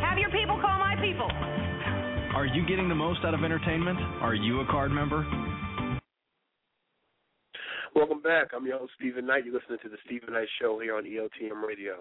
[0.00, 1.28] Have your people call my people.
[2.34, 3.98] Are you getting the most out of entertainment?
[4.22, 5.26] Are you a card member?
[7.94, 8.52] Welcome back.
[8.56, 9.44] I'm your host, Steven Knight.
[9.44, 11.96] You're listening to the Steven Knight Show here on EOTM Radio.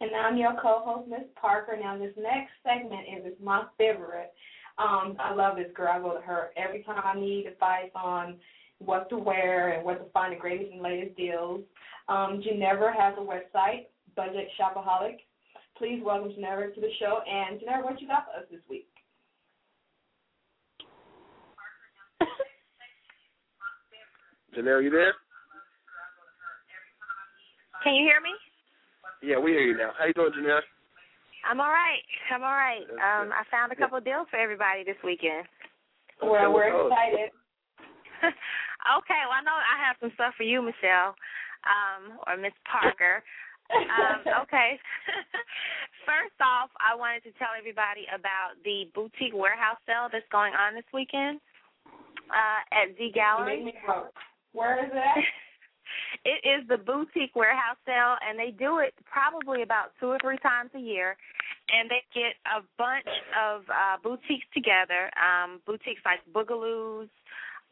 [0.00, 1.76] And I'm your co-host, Miss Parker.
[1.76, 4.32] Now, this next segment is is my favorite.
[4.78, 5.92] Um, I love this girl.
[5.92, 8.36] I go to her every time I need advice on
[8.78, 11.62] what to wear and where to find the greatest and latest deals.
[12.08, 15.16] Um, Ginevra has a website, Budget Shopaholic.
[15.76, 17.18] Please welcome Ginevra to the show.
[17.28, 18.86] And Ginevra, what you got for us this week?
[24.56, 25.14] Janelle, you there?
[27.82, 28.30] Can you hear me?
[29.22, 29.90] Yeah, we hear you now.
[29.98, 30.60] How you doing, Janelle?
[31.48, 32.02] I'm all right.
[32.30, 32.86] I'm all right.
[32.90, 33.32] Um.
[33.32, 35.46] I found a couple of deals for everybody this weekend.
[36.22, 37.34] Well, we're excited.
[39.02, 41.18] okay, well I know I have some stuff for you, Michelle,
[41.66, 43.22] um, or Miss Parker.
[43.74, 44.78] um, okay.
[46.06, 50.78] First off, I wanted to tell everybody about the boutique warehouse sale that's going on
[50.78, 51.42] this weekend
[52.30, 53.74] uh, at Z Gallery.
[54.52, 55.24] Where is it at?
[56.24, 60.38] It is the boutique warehouse sale, and they do it probably about two or three
[60.38, 61.16] times a year.
[61.68, 67.08] And they get a bunch of uh, boutiques together, um, boutiques like Boogaloos,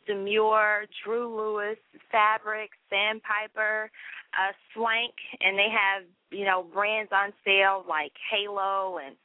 [0.06, 1.78] Demure, Drew Lewis,
[2.10, 3.90] Fabric, Sandpiper,
[4.34, 9.16] uh, Swank, and they have you know brands on sale like Halo and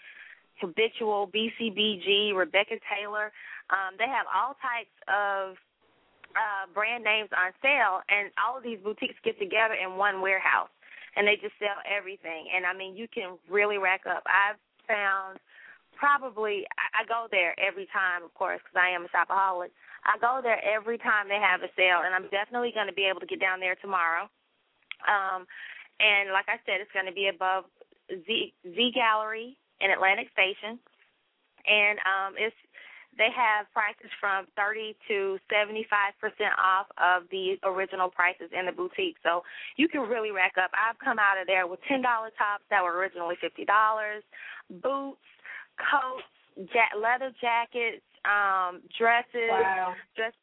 [0.59, 3.31] Habitual, BCBG, Rebecca Taylor.
[3.69, 5.57] Um, they have all types of
[6.35, 10.71] uh, brand names on sale, and all of these boutiques get together in one warehouse,
[11.15, 12.51] and they just sell everything.
[12.53, 14.23] And I mean, you can really rack up.
[14.27, 15.39] I've found
[15.95, 19.71] probably I, I go there every time, of course, because I am a shopaholic.
[20.05, 23.07] I go there every time they have a sale, and I'm definitely going to be
[23.07, 24.29] able to get down there tomorrow.
[25.07, 25.47] Um,
[25.99, 27.65] and like I said, it's going to be above
[28.11, 30.77] Z Z Gallery in Atlantic Station,
[31.65, 32.55] and um, it's
[33.17, 35.71] they have prices from 30 to 75%
[36.59, 39.15] off of the original prices in the boutique.
[39.23, 39.43] So
[39.77, 40.71] you can really rack up.
[40.75, 44.21] I've come out of there with $10 tops that were originally $50,
[44.81, 45.19] boots,
[45.79, 46.23] coats,
[46.73, 49.95] ja- leather jackets, um, dresses, Wow.
[50.15, 50.33] dress.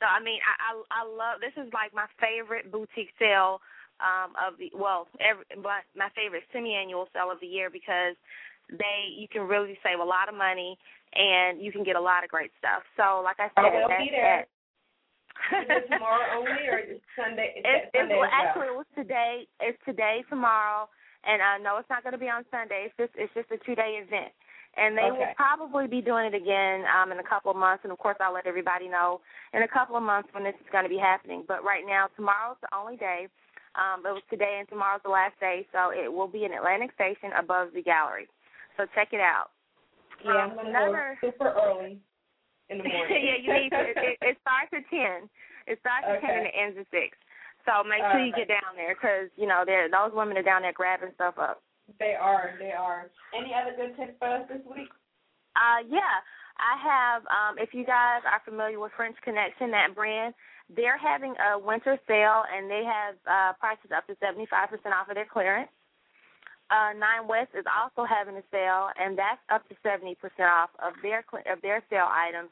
[0.00, 3.60] So I mean, I, I I love this is like my favorite boutique sale
[4.00, 8.14] um of the well, every but my favorite semi-annual sale of the year because
[8.70, 10.78] they you can really save a lot of money
[11.14, 12.82] and you can get a lot of great stuff.
[12.96, 14.44] So like I said, I will be there.
[14.44, 14.48] that.
[15.52, 17.60] It tomorrow only or is it Sunday?
[17.60, 18.40] It's, it Sunday well, as well?
[18.40, 19.34] actually it was today.
[19.60, 20.88] It's today, tomorrow,
[21.24, 22.88] and I know it's not going to be on Sunday.
[22.88, 24.32] It's just it's just a two day event,
[24.76, 27.84] and they will probably be doing it again um, in a couple of months.
[27.84, 29.20] And of course, I'll let everybody know
[29.52, 31.44] in a couple of months when this is going to be happening.
[31.46, 33.28] But right now, tomorrow's the only day.
[33.76, 36.96] Um, it was today, and tomorrow's the last day, so it will be in Atlantic
[36.96, 38.24] Station above the gallery.
[38.76, 39.50] So check it out.
[40.24, 42.00] Yeah, Um, another super early
[42.68, 43.24] in the morning.
[43.24, 43.80] yeah, you need to.
[43.96, 45.28] It, it, starts at ten,
[45.66, 47.16] It starts at ten and it ends at six.
[47.66, 50.62] So make sure you get down there because you know there those women are down
[50.62, 51.62] there grabbing stuff up.
[51.98, 52.54] They are.
[52.58, 53.10] They are.
[53.36, 54.88] Any other good tips for us this week?
[55.54, 56.22] Uh, yeah,
[56.58, 57.22] I have.
[57.26, 60.34] Um, if you guys are familiar with French Connection, that brand,
[60.74, 64.94] they're having a winter sale and they have uh, prices up to seventy five percent
[64.94, 65.70] off of their clearance.
[66.70, 70.70] Uh, Nine West is also having a sale, and that's up to seventy percent off
[70.82, 72.50] of their of their sale items.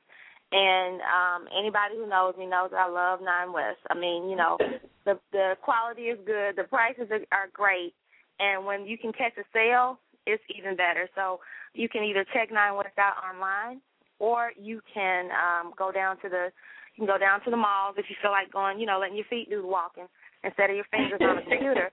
[0.53, 3.83] And um, anybody who knows me knows I love Nine West.
[3.91, 4.57] I mean, you know,
[5.05, 7.95] the the quality is good, the prices are, are great,
[8.39, 11.09] and when you can catch a sale, it's even better.
[11.15, 11.41] So
[11.75, 13.81] you can either check Nine West out online,
[14.21, 16.53] or you can um, go down to the
[16.95, 19.17] you can go down to the malls if you feel like going, you know, letting
[19.17, 20.07] your feet do the walking
[20.45, 21.91] instead of your fingers on the computer.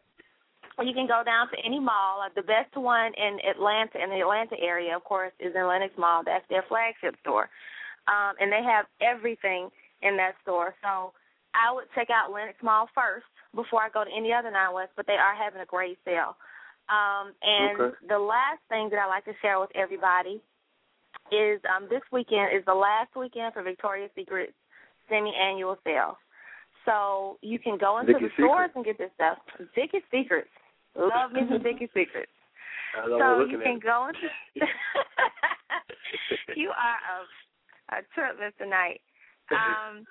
[0.83, 2.21] You can go down to any mall.
[2.25, 5.93] Uh, The best one in Atlanta, in the Atlanta area, of course, is in Lenox
[5.97, 6.23] Mall.
[6.25, 7.49] That's their flagship store,
[8.07, 9.69] um, and they have everything
[10.01, 10.73] in that store.
[10.81, 11.13] So
[11.53, 14.91] I would check out Lenox Mall first before I go to any other Nine West.
[14.95, 16.35] But they are having a great sale.
[16.89, 17.95] Um, and Okay.
[18.07, 20.41] the last thing that I like to share with everybody
[21.31, 24.53] is um, this weekend is the last weekend for Victoria's Secret
[25.07, 26.17] semi-annual sale.
[26.85, 29.37] So you can go into Vicky's the stores and get this stuff.
[29.75, 30.49] Vicky's Secrets.
[30.95, 32.31] Love me some Vicky's Secrets.
[32.95, 34.27] So you can go into.
[36.55, 38.67] you are a, a trip, Mr.
[38.67, 39.01] Knight.
[39.51, 40.03] Um,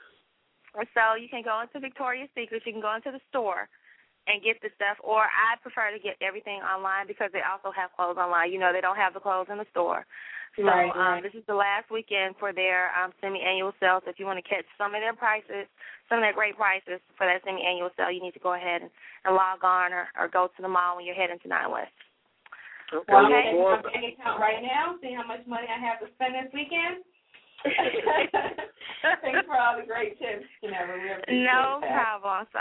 [0.95, 2.63] so you can go into Victoria's Secret.
[2.65, 3.69] You can go into the store
[4.27, 4.97] and get the stuff.
[5.03, 8.53] Or I prefer to get everything online because they also have clothes online.
[8.53, 10.07] You know, they don't have the clothes in the store.
[10.57, 14.03] So Right, um, this is the last weekend for their um, semi-annual sale.
[14.05, 15.71] So if you want to catch some of their prices,
[16.09, 18.91] some of their great prices for that semi-annual sale, you need to go ahead and,
[19.25, 21.95] and log on or, or go to the mall when you're heading to Nine West.
[22.93, 23.07] Okay.
[23.07, 23.55] Well, I'm Okay.
[23.55, 26.51] checking my bank account right now, see how much money I have to spend this
[26.53, 27.07] weekend.
[29.23, 30.83] Thanks for all the great tips, you know.
[31.29, 32.21] We No that.
[32.21, 32.47] problem.
[32.53, 32.59] So,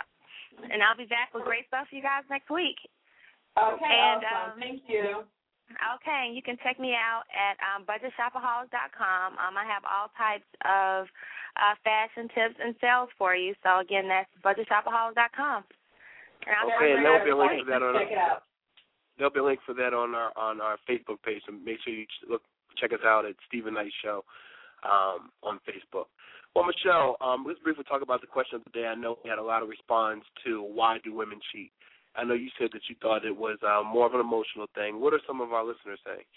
[0.69, 2.77] and I'll be back with great stuff for you guys next week.
[3.57, 4.53] Okay, And, awesome.
[4.53, 5.23] um, Thank you.
[5.69, 9.37] Okay, you can check me out at um, budgetshopaholic.com.
[9.37, 11.05] Um, I have all types of
[11.57, 13.53] uh, fashion tips and sales for you.
[13.61, 15.63] So again, that's budgetshopaholic.com.
[16.47, 18.43] And I'll Okay, and there'll be a link for that on Check out.
[19.17, 21.43] there'll be a link for that on our on our Facebook page.
[21.45, 22.41] So make sure you look
[22.77, 24.23] check us out at Steven Knight Show
[24.83, 26.07] um, on Facebook.
[26.55, 28.87] Well, Michelle, um, let's briefly talk about the question of the day.
[28.87, 31.71] I know we had a lot of response to why do women cheat.
[32.19, 34.99] I know you said that you thought it was um, more of an emotional thing.
[34.99, 36.27] What are some of our listeners saying?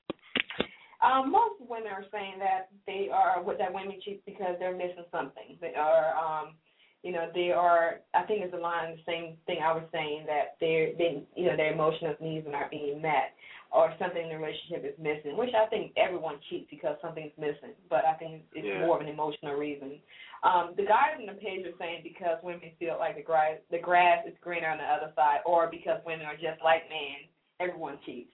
[1.02, 5.58] Um, most women are saying that they are that women cheat because they're missing something.
[5.60, 6.54] They are, um,
[7.02, 8.00] you know, they are.
[8.14, 11.56] I think it's aligned the same thing I was saying that they're, they, you know,
[11.56, 13.34] their emotional needs are not being met,
[13.72, 15.36] or something in the relationship is missing.
[15.36, 18.86] Which I think everyone cheats because something's missing, but I think it's Yeah.
[18.86, 19.98] more of an emotional reason.
[20.42, 23.78] Um, the guys in the page are saying because women feel like the grass, the
[23.78, 27.26] grass is greener on the other side, or because women are just like men,
[27.60, 28.30] everyone cheats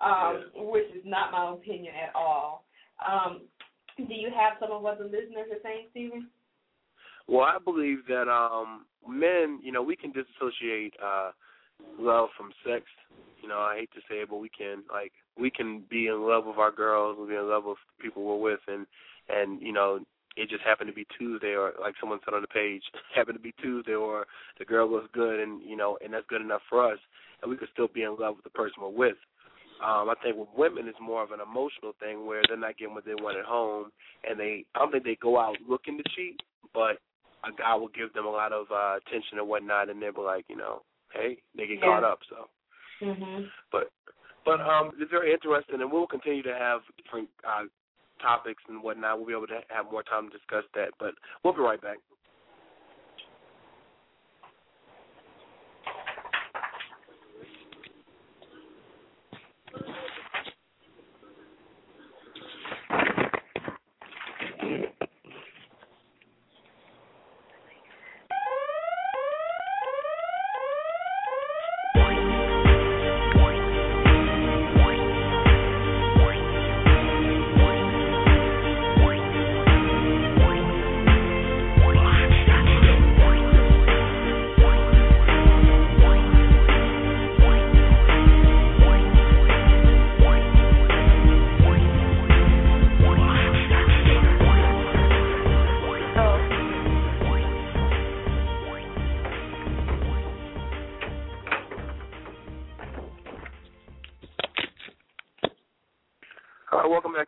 [0.00, 2.64] um, which is not my opinion at all.
[2.98, 3.42] Um,
[3.96, 6.28] do you have some of what the listeners are saying, Steven?
[7.26, 11.30] Well, I believe that um men, you know, we can disassociate uh
[11.98, 12.84] love from sex.
[13.42, 16.26] You know, I hate to say it, but we can like we can be in
[16.26, 18.86] love with our girls, we be in love with people we're with and
[19.28, 20.00] and you know,
[20.36, 22.82] it just happened to be Tuesday or like someone said on the page,
[23.14, 24.26] happened to be Tuesday or
[24.58, 26.98] the girl looks good and you know, and that's good enough for us
[27.42, 29.16] and we could still be in love with the person we're with.
[29.84, 32.94] Um, I think with women it's more of an emotional thing where they're not getting
[32.94, 33.90] what they want at home
[34.28, 36.40] and they I don't think they go out looking to cheat,
[36.72, 36.98] but
[37.46, 40.20] a guy will give them a lot of uh attention and whatnot and they'll be
[40.20, 41.86] like, you know, hey, they get Yeah.
[41.86, 42.48] caught up so
[43.02, 43.44] Mm-hmm.
[43.72, 43.90] but
[44.44, 47.64] but um it's very interesting and we'll continue to have different uh
[48.22, 49.18] topics and whatnot.
[49.18, 50.90] We'll be able to have more time to discuss that.
[50.98, 51.98] But we'll be right back.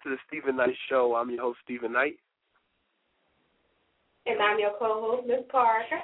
[0.06, 1.16] To the Steven Knight Show.
[1.16, 2.14] I'm your host, Steven Knight.
[4.24, 5.98] And I'm your co-host, Miss Parker.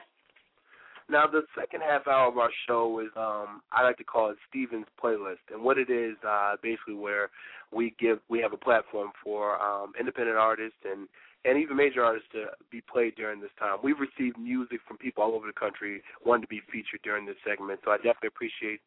[1.08, 4.38] Now, the second half hour of our show is um, I like to call it
[4.48, 7.30] Steven's playlist, and what it is uh, basically where
[7.70, 11.06] we give we have a platform for um, independent artists and
[11.44, 13.78] and even major artists to be played during this time.
[13.84, 17.38] We've received music from people all over the country wanting to be featured during this
[17.46, 18.80] segment, so I definitely appreciate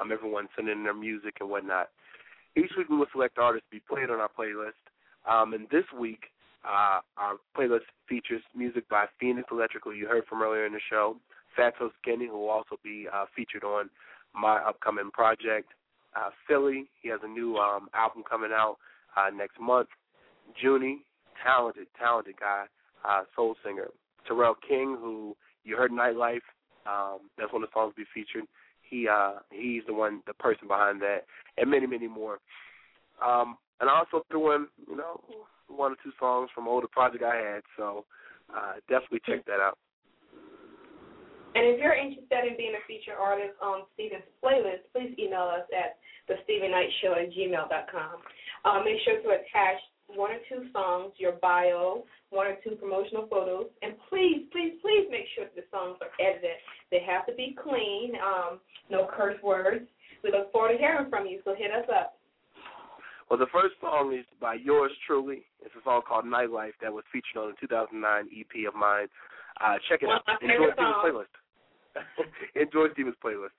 [0.00, 1.88] um, everyone sending in their music and whatnot.
[2.56, 4.80] Each week we will select artists to be played on our playlist,
[5.30, 6.24] um, and this week
[6.64, 11.16] uh, our playlist features music by Feenix Elektrik, you heard from earlier in the show,
[11.58, 13.88] Fatso Skinny, who will also be uh, featured on
[14.34, 15.72] my upcoming project.
[16.16, 18.76] Uh, Philly, he has a new um, album coming out
[19.16, 19.88] uh, next month.
[20.60, 21.04] Junie,
[21.44, 22.64] talented, talented guy,
[23.08, 23.88] uh, soul singer.
[24.26, 26.44] Terrell King, who you heard Nightlife,
[26.86, 28.44] um, that's one of the songs be featured.
[28.90, 31.20] He uh, he's the one, the person behind that,
[31.56, 32.38] and many, many more.
[33.24, 35.20] Um, and I also threw in, you know,
[35.68, 38.04] one or two songs from older project I had, so
[38.54, 39.78] uh, definitely check that out.
[41.54, 45.66] And if you're interested in being a featured artist on Steven's playlist, please email us
[45.74, 45.98] at
[46.30, 48.22] the Steven Knight Show at gmail.com.
[48.62, 49.82] Uh, make sure to attach
[50.14, 55.06] one or two songs, your bio, one or two promotional photos, and please, please, please
[55.10, 56.56] make sure that the songs are edited.
[56.90, 59.86] They have to be clean, um, no curse words.
[60.22, 62.16] We look forward to hearing from you, so hit us up.
[63.30, 65.44] Well, the first song is by yours truly.
[65.64, 69.06] It's a song called Nightlife that was featured on the 2009 EP of mine.
[69.62, 70.42] Uh, check it One out.
[70.42, 71.34] Enjoy favorite Steven's playlist.
[72.60, 73.54] Enjoy Steven's playlist.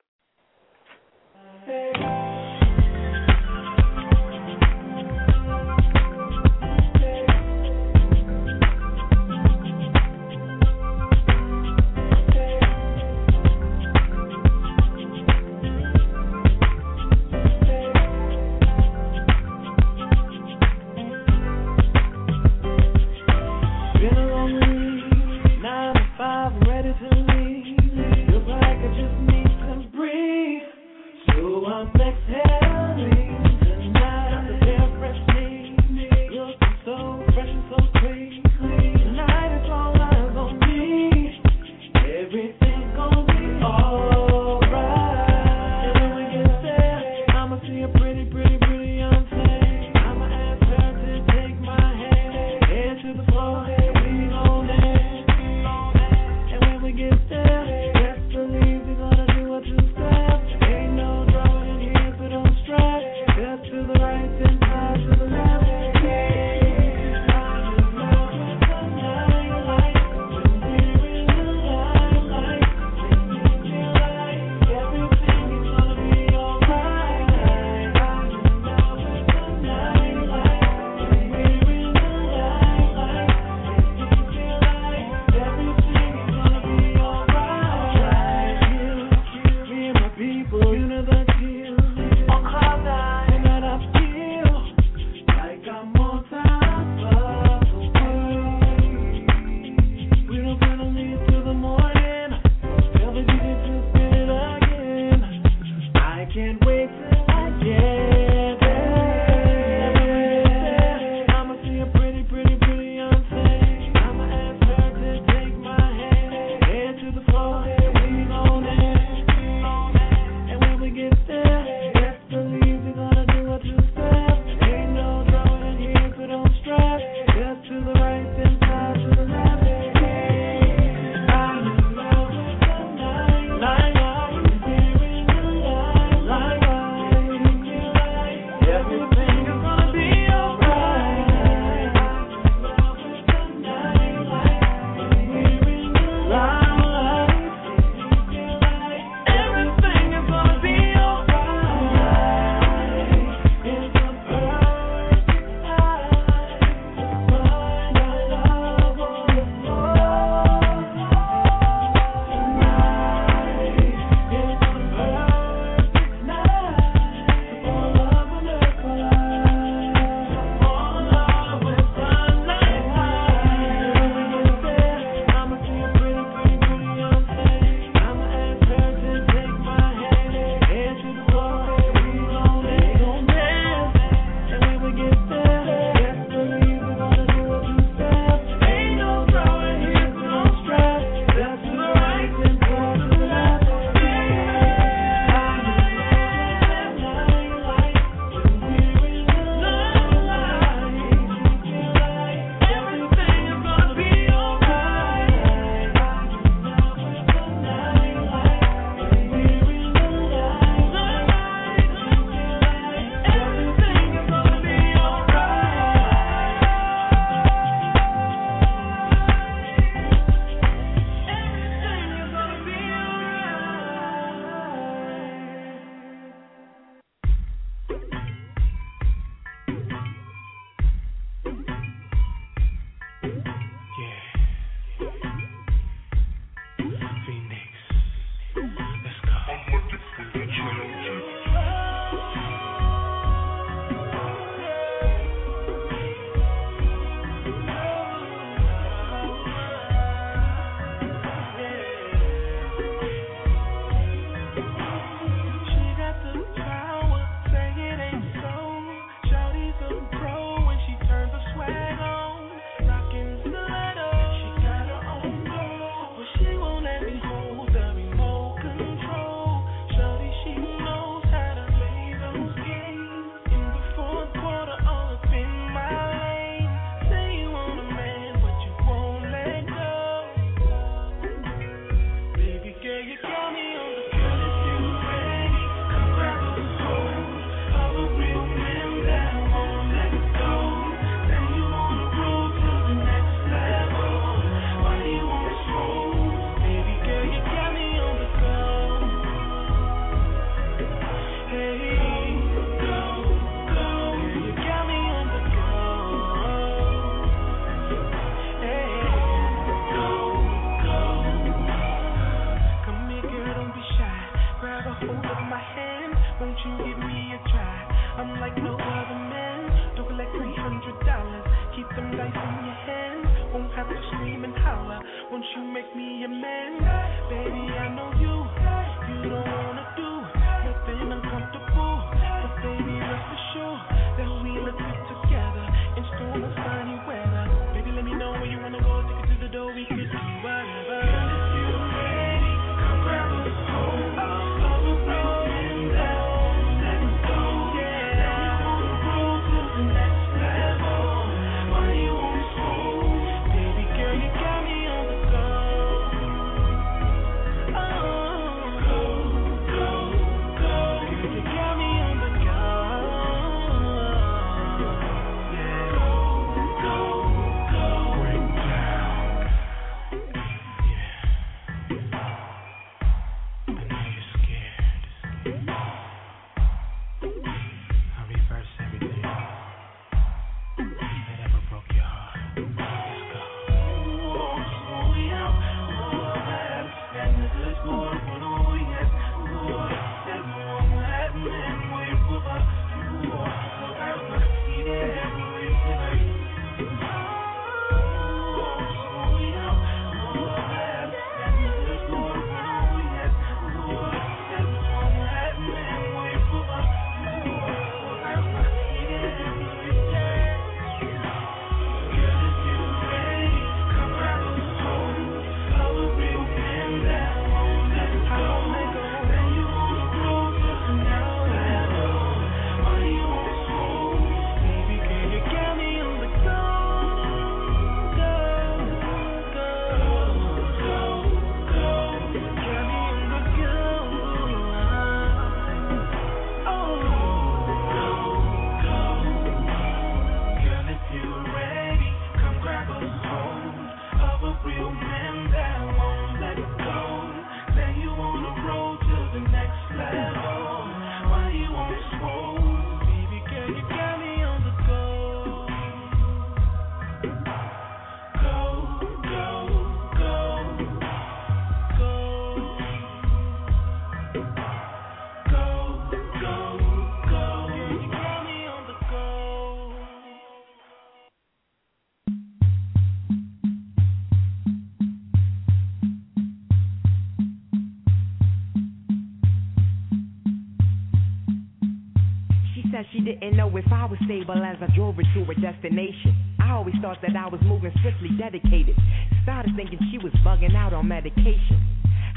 [483.22, 486.34] Didn't know if I was stable as I drove her to her destination.
[486.58, 488.98] I always thought that I was moving swiftly, dedicated.
[489.44, 491.78] Started thinking she was bugging out on medication.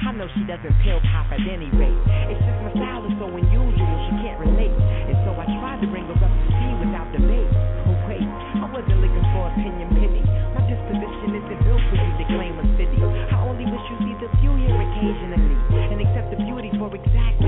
[0.04, 1.96] I know she doesn't pill pop at any rate.
[2.28, 4.74] It's just my style is so unusual, she can't relate.
[4.74, 7.50] And so I tried to bring her up to speed without debate.
[7.88, 10.22] But wait, I wasn't looking for opinion pity.
[10.52, 12.98] My disposition isn't built for you to claim a city.
[13.00, 15.56] I only wish you see the few here occasionally
[15.88, 17.43] and accept the beauty for exactly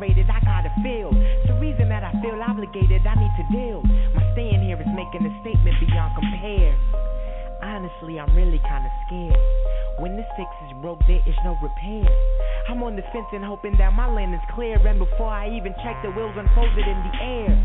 [0.00, 0.30] separated.
[0.30, 1.12] I gotta feel.
[1.12, 3.06] It's the reason that I feel obligated.
[3.06, 3.82] I need to deal.
[4.14, 6.74] My staying here is making a statement beyond compare.
[7.62, 9.36] Honestly, I'm really kinda scared.
[9.98, 12.08] When the fix is broke, there is no repair.
[12.68, 14.80] I'm on the fence and hoping that my lane is clear.
[14.86, 17.58] And before I even check, the wheels unfolded in the air.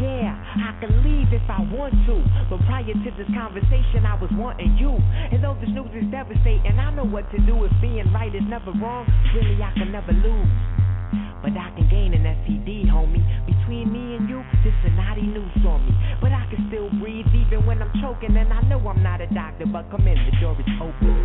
[0.00, 2.16] Yeah, I can leave if I want to.
[2.50, 4.92] But prior to this conversation, I was wanting you.
[5.32, 7.64] And though this news is devastating, I know what to do.
[7.64, 10.81] If being right is never wrong, really I can never lose.
[11.42, 13.22] But I can gain an STD, homie.
[13.46, 15.92] Between me and you, this a naughty news for me.
[16.20, 19.26] But I can still breathe even when I'm choking, and I know I'm not a
[19.26, 21.21] doctor, but come in, the door is open.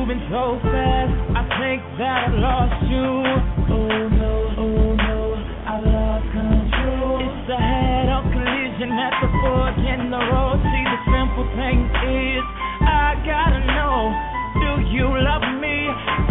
[0.00, 1.12] moving so fast.
[1.36, 3.04] I think that I lost you.
[3.68, 5.20] Oh no, oh no,
[5.68, 7.20] I lost control.
[7.20, 10.56] It's a head on collision at the fork in the road.
[10.64, 12.44] See, the simple thing is,
[12.80, 14.08] I gotta know,
[14.64, 16.29] do you love me?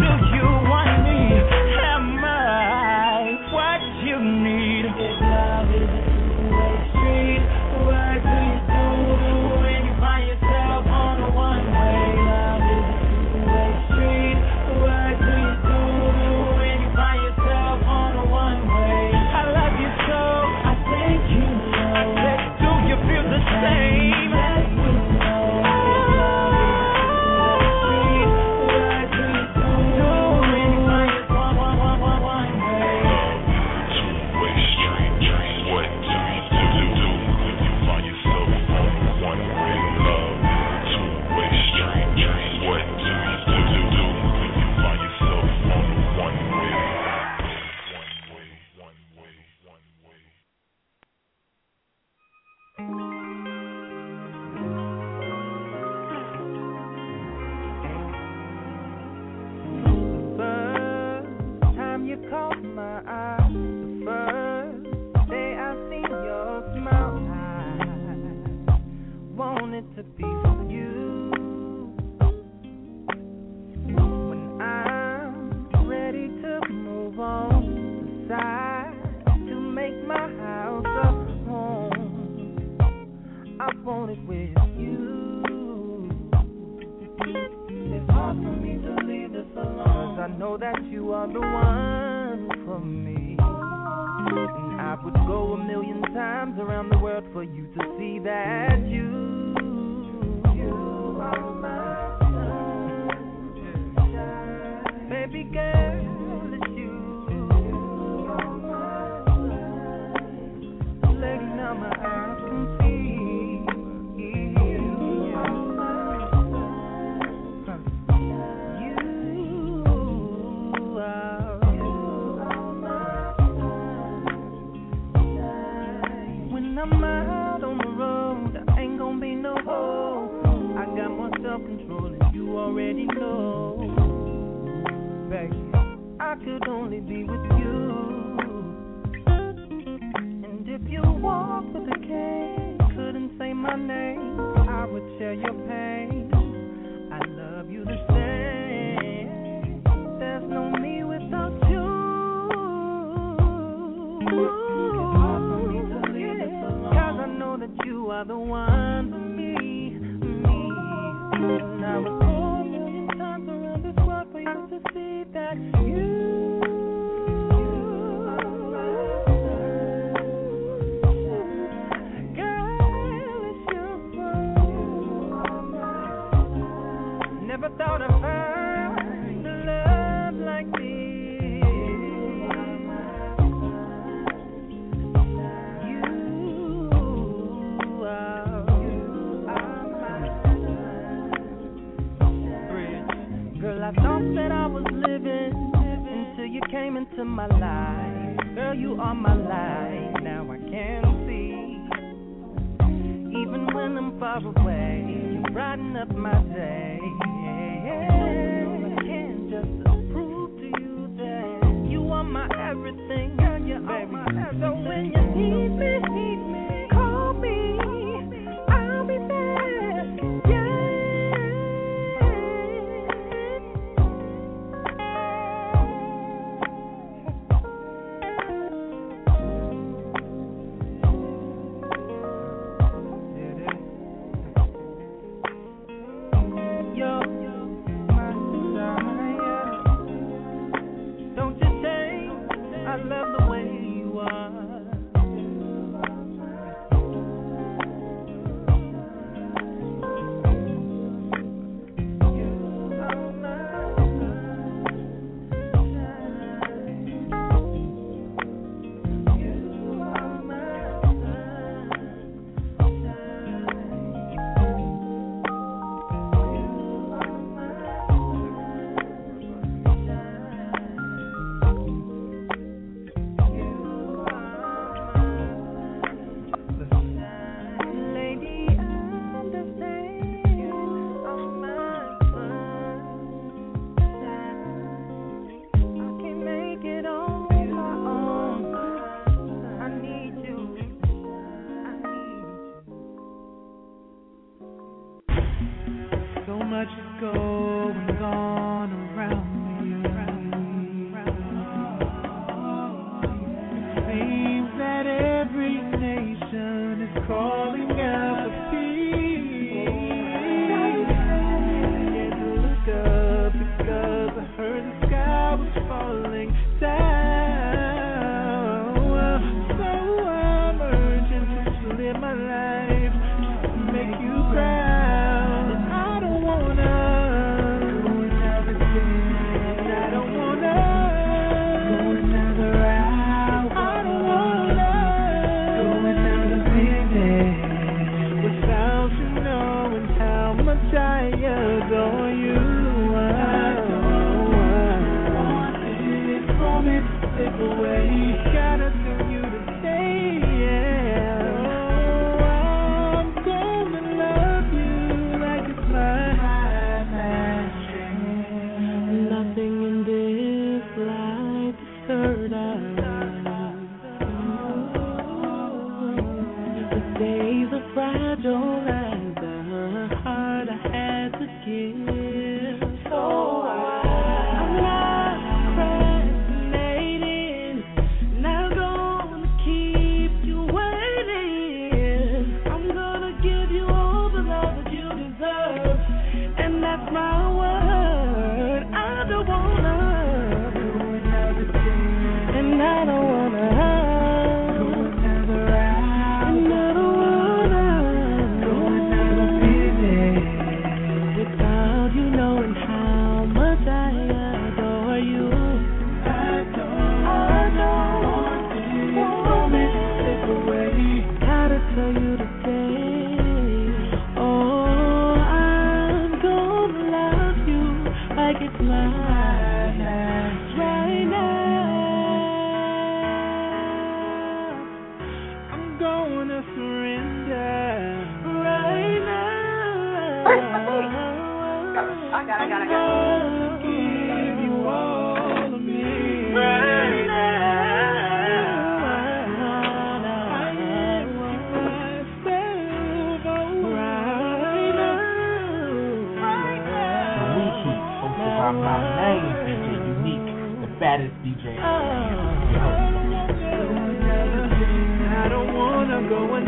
[90.50, 93.36] know that you are the one for me.
[93.38, 98.78] And I would go a million times around the world for you to see that
[98.88, 99.29] you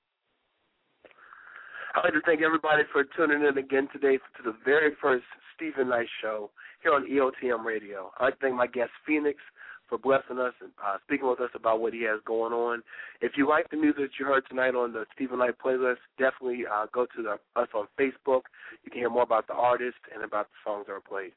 [1.94, 5.24] I'd like to thank everybody for tuning in again today to the very first
[5.54, 6.50] Steven Knight Show
[6.82, 8.10] here on EOTM Radio.
[8.18, 9.34] I'd like to thank my guest Feenix
[9.86, 12.82] for blessing us and uh, speaking with us about what he has going on.
[13.20, 16.64] If you like the music that you heard tonight on the Steven Knight playlist, definitely
[16.64, 18.42] uh, go to the, us on Facebook.
[18.84, 21.32] You can hear more about the artist and about the songs that are played.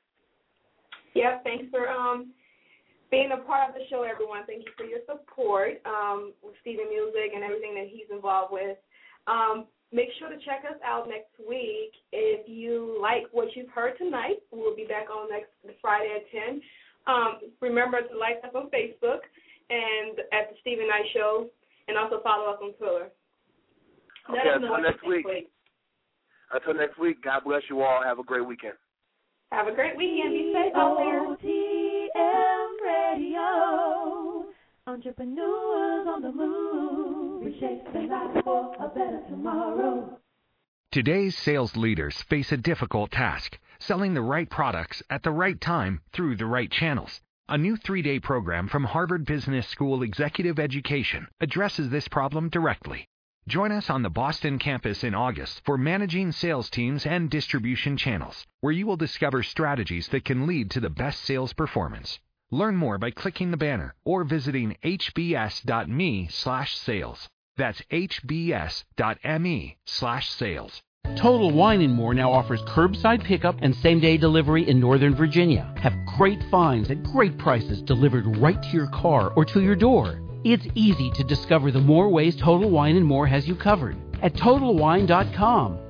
[1.18, 2.30] Yep, thanks for um
[3.10, 4.44] being a part of the show, everyone.
[4.46, 8.76] Thank you for your support um, with Steven Music and everything that he's involved with.
[9.28, 11.96] Um, make sure to check us out next week.
[12.12, 16.62] If you like what you've heard tonight, we'll be back on next Friday at 10.
[17.08, 19.24] Um, remember to like us on Facebook
[19.72, 21.48] and at the Steven Knight Show,
[21.88, 23.08] and also follow us on Twitter.
[24.28, 25.50] Let Okay, until next you think, week.
[26.52, 28.04] Until next week, God bless you all.
[28.04, 28.76] Have a great weekend.
[29.52, 30.34] Have a great weekend.
[30.34, 31.22] Be safe out there.
[31.22, 34.46] OTM Radio.
[34.86, 37.46] Entrepreneurs on the move.
[37.46, 40.20] Reshaping life for a better tomorrow.
[40.92, 46.02] Today's sales leaders face a difficult task selling the right products at the right time
[46.12, 47.22] through the right channels.
[47.48, 53.08] A new three day program from Harvard Business School Executive Education addresses this problem directly.
[53.48, 58.46] Join us on the Boston campus in August for managing sales teams and distribution channels,
[58.60, 62.20] where you will discover strategies that can lead to the best sales performance.
[62.52, 67.30] Learn more by clicking the banner or visiting hbs.me/sales.
[67.56, 70.82] That's hbs.me slash sales.
[71.16, 75.74] Total Wine and More now offers curbside pickup and same day delivery in Northern Virginia.
[75.78, 80.27] Have great finds at great prices delivered right to your car or to your door.
[80.50, 84.34] It's easy to discover the more ways Total Wine and More has you covered at
[84.36, 85.87] TotalWine.com.